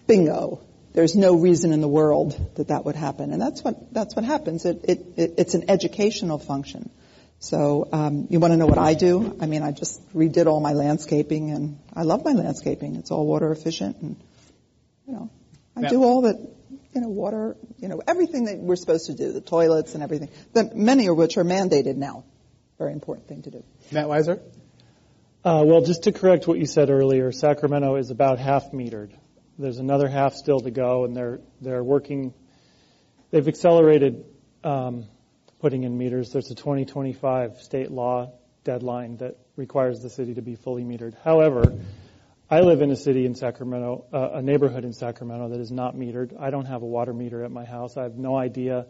[0.08, 0.62] bingo.
[0.94, 3.32] There's no reason in the world that that would happen.
[3.32, 4.66] And that's what, that's what happens.
[4.66, 6.90] It, it, it, it's an educational function.
[7.40, 9.36] So, um, you want to know what I do?
[9.40, 12.96] I mean, I just redid all my landscaping and I love my landscaping.
[12.98, 14.16] It's all water efficient and,
[15.08, 15.30] you know,
[15.76, 15.90] I Yeah.
[15.90, 16.38] do all that,
[16.94, 20.30] you know, water, you know, everything that we're supposed to do, the toilets and everything,
[20.54, 22.26] the, many of which are mandated now.
[22.78, 23.64] Very important thing to do.
[23.92, 24.42] Matt Weiser?
[25.44, 29.12] Uh, well, just to correct what you said earlier, Sacramento is about half metered.
[29.58, 32.34] There's another half still to go, and they're they're working.
[33.32, 34.26] They've accelerated
[34.64, 35.06] um,
[35.60, 36.32] putting in meters.
[36.32, 38.34] There's a 2025 state law
[38.64, 41.16] deadline that requires the city to be fully metered.
[41.24, 41.80] However,
[42.52, 45.96] I live in a city in Sacramento, uh, a neighborhood in Sacramento that is not
[45.96, 46.38] metered.
[46.38, 47.96] I don't have a water meter at my house.
[47.96, 48.88] I have no idea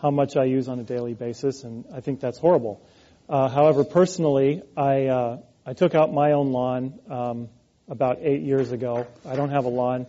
[0.00, 2.86] how much I use on a daily basis, and I think that's horrible.
[3.28, 7.48] Uh, however, personally, I uh, I took out my own lawn um,
[7.88, 9.08] about eight years ago.
[9.26, 10.06] I don't have a lawn.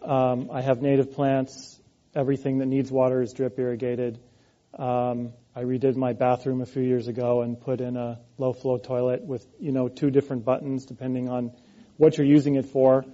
[0.00, 1.78] Um, I have native plants.
[2.14, 4.18] Everything that needs water is drip irrigated.
[4.78, 8.78] Um, I redid my bathroom a few years ago and put in a low flow
[8.78, 11.52] toilet with you know two different buttons depending on
[12.00, 13.04] what you're using it for.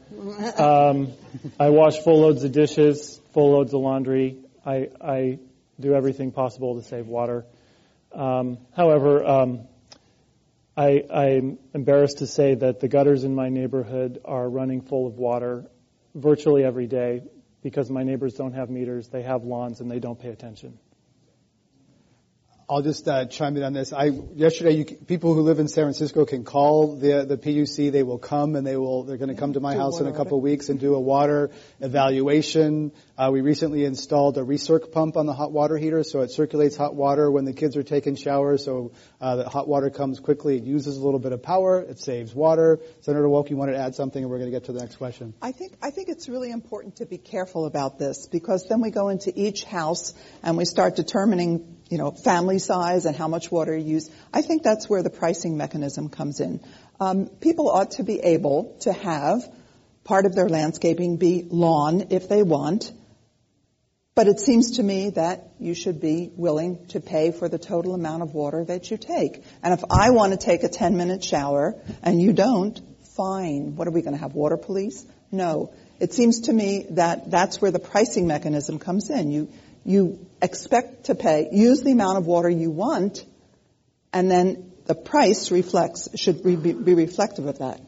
[0.56, 1.12] Um,
[1.58, 4.36] I wash full loads of dishes, full loads of laundry.
[4.64, 5.38] I, I
[5.80, 7.44] do everything possible to save water.
[8.12, 9.66] Um, however, um,
[10.76, 15.14] I, I'm embarrassed to say that the gutters in my neighborhood are running full of
[15.14, 15.64] water
[16.14, 17.24] virtually every day
[17.64, 20.78] because my neighbors don't have meters, they have lawns, and they don't pay attention.
[22.68, 23.92] I'll just uh, chime in on this.
[23.92, 27.92] I yesterday, you, people who live in San Francisco can call the the PUC.
[27.92, 29.04] They will come and they will.
[29.04, 30.96] They're going to come to my Do house in a couple of weeks and do
[30.96, 32.90] a water evaluation.
[33.16, 36.76] Uh, we recently installed a recirc pump on the hot water heater, so it circulates
[36.76, 38.64] hot water when the kids are taking showers.
[38.64, 38.90] So
[39.20, 40.56] uh, the hot water comes quickly.
[40.56, 41.80] It uses a little bit of power.
[41.80, 42.80] It saves water.
[43.02, 44.96] Senator Wolk, you wanted to add something, and we're going to get to the next
[44.96, 45.34] question.
[45.40, 48.90] I think I think it's really important to be careful about this because then we
[48.90, 53.50] go into each house and we start determining, you know, family size and how much
[53.50, 54.10] water you use.
[54.32, 56.60] I think that's where the pricing mechanism comes in.
[56.98, 59.48] Um, people ought to be able to have
[60.04, 62.92] part of their landscaping be lawn if they want.
[64.14, 67.94] But it seems to me that you should be willing to pay for the total
[67.94, 69.42] amount of water that you take.
[69.62, 72.80] And if I want to take a 10 minute shower and you don't,
[73.14, 73.76] fine.
[73.76, 75.04] What are we going to have water police?
[75.30, 75.74] No.
[76.00, 79.30] It seems to me that that's where the pricing mechanism comes in.
[79.30, 79.48] You,
[79.86, 83.24] you expect to pay, use the amount of water you want,
[84.12, 87.80] and then the price reflects, should be, be reflective of that.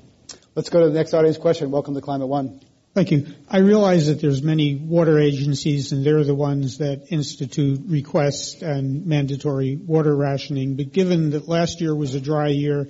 [0.54, 1.70] Let's go to the next audience question.
[1.70, 2.60] Welcome to Climate One.
[2.94, 3.26] Thank you.
[3.48, 9.06] I realize that there's many water agencies and they're the ones that institute requests and
[9.06, 10.74] mandatory water rationing.
[10.74, 12.88] But given that last year was a dry year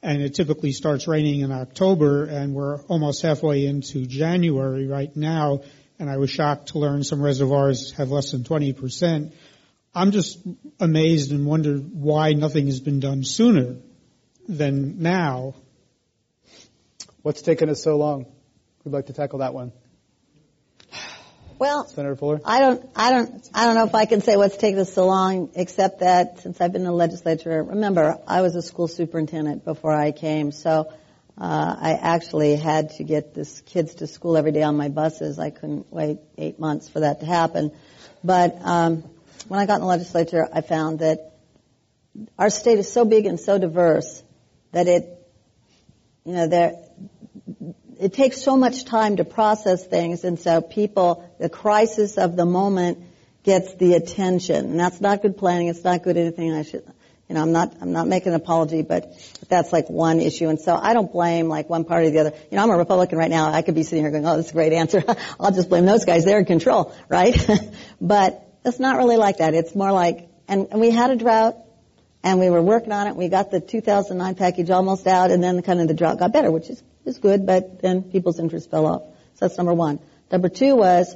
[0.00, 5.62] and it typically starts raining in October and we're almost halfway into January right now,
[5.98, 9.32] and I was shocked to learn some reservoirs have less than 20%.
[9.94, 10.38] I'm just
[10.78, 13.76] amazed and wonder why nothing has been done sooner
[14.48, 15.54] than now.
[17.22, 18.26] What's taken us so long?
[18.84, 19.72] Who'd like to tackle that one?
[21.58, 22.40] Well, Senator Fuller?
[22.44, 25.06] I don't, I don't, I don't know if I can say what's taken us so
[25.06, 29.64] long, except that since I've been in the legislature, remember, I was a school superintendent
[29.64, 30.92] before I came, so
[31.40, 35.38] uh, I actually had to get this kids to school every day on my buses.
[35.38, 37.70] I couldn't wait eight months for that to happen.
[38.24, 39.04] But um,
[39.46, 41.34] when I got in the legislature, I found that
[42.36, 44.22] our state is so big and so diverse
[44.72, 45.06] that it,
[46.24, 46.76] you know, there,
[48.00, 52.44] it takes so much time to process things, and so people, the crisis of the
[52.44, 52.98] moment
[53.44, 55.68] gets the attention, and that's not good planning.
[55.68, 56.52] It's not good anything.
[56.52, 56.84] I should,
[57.28, 59.12] you know, I'm not, I'm not making an apology, but,
[59.48, 62.32] that's like one issue, and so I don't blame like one party or the other.
[62.50, 63.50] You know, I'm a Republican right now.
[63.50, 65.02] I could be sitting here going, "Oh, that's a great answer."
[65.40, 66.24] I'll just blame those guys.
[66.24, 67.34] They're in control, right?
[68.00, 69.54] but it's not really like that.
[69.54, 71.56] It's more like, and, and we had a drought
[72.22, 73.16] and we were working on it.
[73.16, 76.50] We got the 2009 package almost out, and then kind of the drought got better,
[76.50, 79.02] which is, is good, but then people's interest fell off.
[79.34, 80.00] So that's number one.
[80.30, 81.14] Number two was,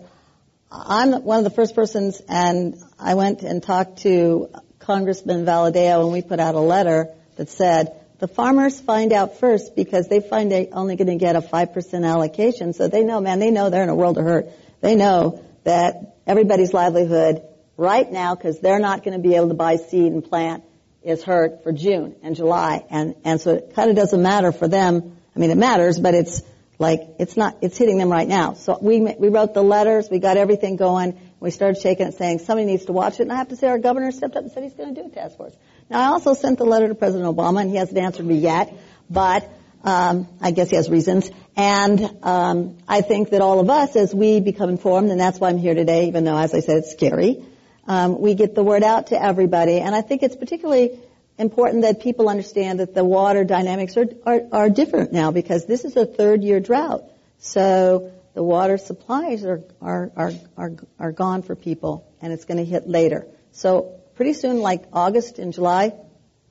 [0.71, 4.49] I'm one of the first persons, and I went and talked to
[4.83, 9.75] Congressman Valadao, and we put out a letter that said, the farmers find out first
[9.75, 12.73] because they find they're only going to get a 5% allocation.
[12.73, 14.47] So they know, man, they know they're in a world of hurt.
[14.81, 17.43] They know that everybody's livelihood
[17.77, 20.63] right now, because they're not going to be able to buy seed and plant,
[21.03, 22.85] is hurt for June and July.
[22.91, 25.17] And, and so it kind of doesn't matter for them.
[25.35, 26.43] I mean, it matters, but it's
[26.79, 28.55] like, it's not, it's hitting them right now.
[28.55, 32.39] So we, we wrote the letters, we got everything going, we started shaking it saying
[32.39, 34.53] somebody needs to watch it, and I have to say our governor stepped up and
[34.53, 35.55] said he's going to do a task force.
[35.91, 38.73] Now I also sent the letter to President Obama, and he hasn't answered me yet,
[39.11, 39.49] but
[39.85, 41.31] um, I guess he has reasons.
[41.57, 45.49] And um, I think that all of us, as we become informed, and that's why
[45.49, 47.45] I'm here today, even though, as I said, it's scary,
[47.87, 49.81] um, we get the word out to everybody.
[49.81, 51.01] And I think it's particularly
[51.39, 55.85] important that people understand that the water dynamics are, are, are different now because this
[55.85, 57.03] is a third year drought.
[57.39, 62.59] So the water supplies are, are, are, are, are gone for people and it's going
[62.59, 63.27] to hit later.
[63.53, 65.93] So pretty soon, like August and July,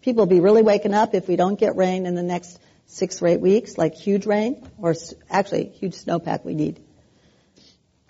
[0.02, 3.22] people will be really waking up if we don't get rain in the next six
[3.22, 4.96] or eight weeks, like huge rain, or
[5.30, 6.82] actually huge snowpack we need.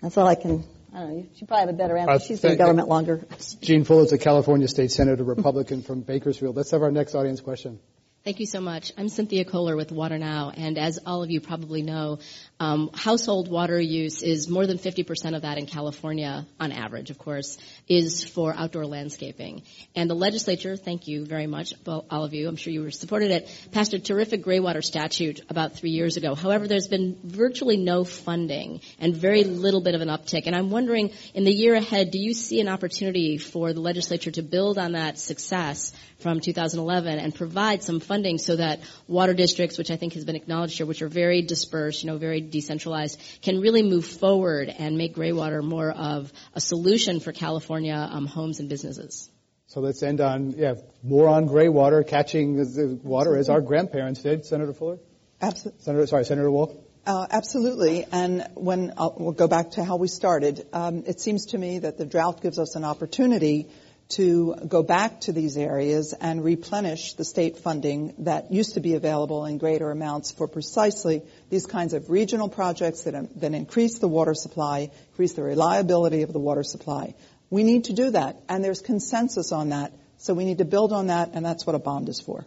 [0.00, 0.64] That's all I can
[0.94, 1.26] I don't know.
[1.36, 2.12] She probably have a better answer.
[2.12, 3.26] Uh, She's been in government longer.
[3.62, 6.54] Jean Fuller is a California State Senator, Republican from Bakersfield.
[6.54, 7.80] Let's have our next audience question.
[8.24, 8.92] Thank you so much.
[8.96, 12.20] I'm Cynthia Koehler with Water Now, and as all of you probably know,
[12.60, 17.18] um, household water use is more than 50% of that in California, on average, of
[17.18, 17.58] course,
[17.88, 19.62] is for outdoor landscaping.
[19.96, 23.68] And the legislature, thank you very much, all of you, I'm sure you supported it,
[23.72, 26.36] passed a terrific graywater statute about three years ago.
[26.36, 30.44] However, there's been virtually no funding and very little bit of an uptick.
[30.46, 34.30] And I'm wondering, in the year ahead, do you see an opportunity for the legislature
[34.30, 35.92] to build on that success
[36.22, 40.36] from 2011 and provide some funding so that water districts, which I think has been
[40.36, 44.96] acknowledged here, which are very dispersed, you know, very decentralized, can really move forward and
[44.96, 49.28] make graywater more of a solution for California um, homes and businesses.
[49.66, 54.44] So let's end on yeah more on graywater, catching the water as our grandparents did.
[54.44, 54.98] Senator Fuller.
[55.40, 55.82] Absolutely.
[55.82, 56.76] Senator, sorry, Senator Wolk.
[57.04, 58.06] Uh, absolutely.
[58.12, 61.80] And when uh, we'll go back to how we started, um, it seems to me
[61.80, 63.68] that the drought gives us an opportunity
[64.10, 68.94] to go back to these areas and replenish the state funding that used to be
[68.94, 74.08] available in greater amounts for precisely these kinds of regional projects that, that increase the
[74.08, 77.14] water supply, increase the reliability of the water supply.
[77.48, 79.92] We need to do that, and there's consensus on that.
[80.18, 82.46] So we need to build on that, and that's what a bond is for.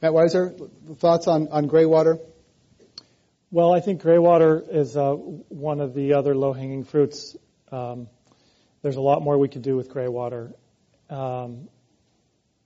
[0.00, 2.20] Matt Weiser, thoughts on, on graywater?
[3.50, 7.36] Well, I think graywater is uh, one of the other low-hanging fruits.
[7.72, 8.08] Um,
[8.82, 10.52] there's a lot more we could do with gray water.
[11.10, 11.68] Um,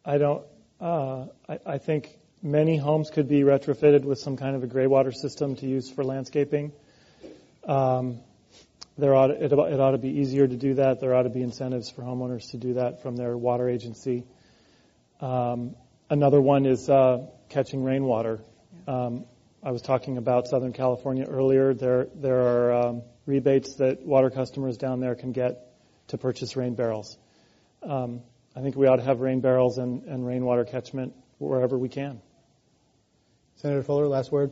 [0.04, 0.44] I don't.
[0.80, 4.88] Uh, I, I, think many homes could be retrofitted with some kind of a gray
[4.88, 6.72] water system to use for landscaping.
[7.68, 8.18] Um,
[8.98, 11.00] there ought it, it, ought to be easier to do that.
[11.00, 14.24] There ought to be incentives for homeowners to do that from their water agency.
[15.20, 15.76] Um,
[16.10, 18.40] another one is uh, catching rainwater.
[18.88, 19.24] Um,
[19.62, 21.74] I was talking about Southern California earlier.
[21.74, 25.71] There there are um, rebates that water customers down there can get
[26.08, 27.16] to purchase rain barrels.
[27.82, 28.22] Um,
[28.54, 32.20] I think we ought to have rain barrels and, and rainwater catchment wherever we can.
[33.56, 34.50] Senator Fuller, last word.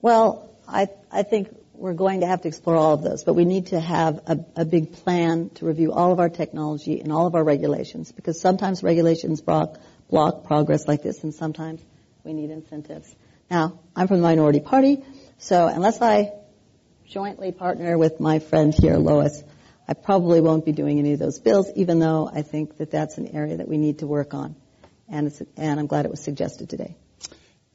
[0.00, 3.44] Well, I, I think we're going to have to explore all of those, but we
[3.44, 7.26] need to have a, a, big plan to review all of our technology and all
[7.26, 9.78] of our regulations because sometimes regulations block,
[10.08, 11.82] block progress like this and sometimes
[12.24, 13.12] we need incentives.
[13.50, 15.02] Now, I'm from the minority party,
[15.38, 16.32] so unless I
[17.06, 19.42] jointly partner with my friend here, Lois,
[19.92, 23.18] I probably won't be doing any of those bills, even though I think that that's
[23.18, 24.56] an area that we need to work on.
[25.06, 26.96] And, and I'm glad it was suggested today.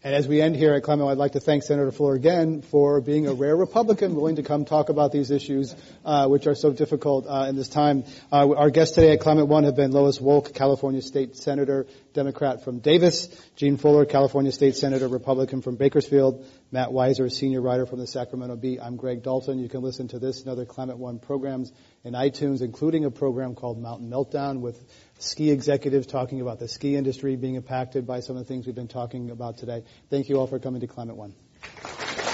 [0.07, 2.61] And as we end here at Climate, One, I'd like to thank Senator Fuller again
[2.61, 6.55] for being a rare Republican willing to come talk about these issues, uh, which are
[6.55, 8.05] so difficult uh, in this time.
[8.31, 12.63] Uh, our guests today at Climate One have been Lois Wolk, California State Senator, Democrat
[12.63, 13.27] from Davis,
[13.57, 18.55] Jean Fuller, California State Senator, Republican from Bakersfield, Matt Weiser, Senior Writer from the Sacramento
[18.55, 18.79] Bee.
[18.79, 19.59] I'm Greg Dalton.
[19.59, 21.73] You can listen to this and other Climate One programs
[22.05, 24.81] in iTunes, including a program called Mountain Meltdown with
[25.19, 28.75] ski executives talking about the ski industry being impacted by some of the things we've
[28.75, 29.83] been talking about today.
[30.09, 32.26] Thank you all for coming to Climate One.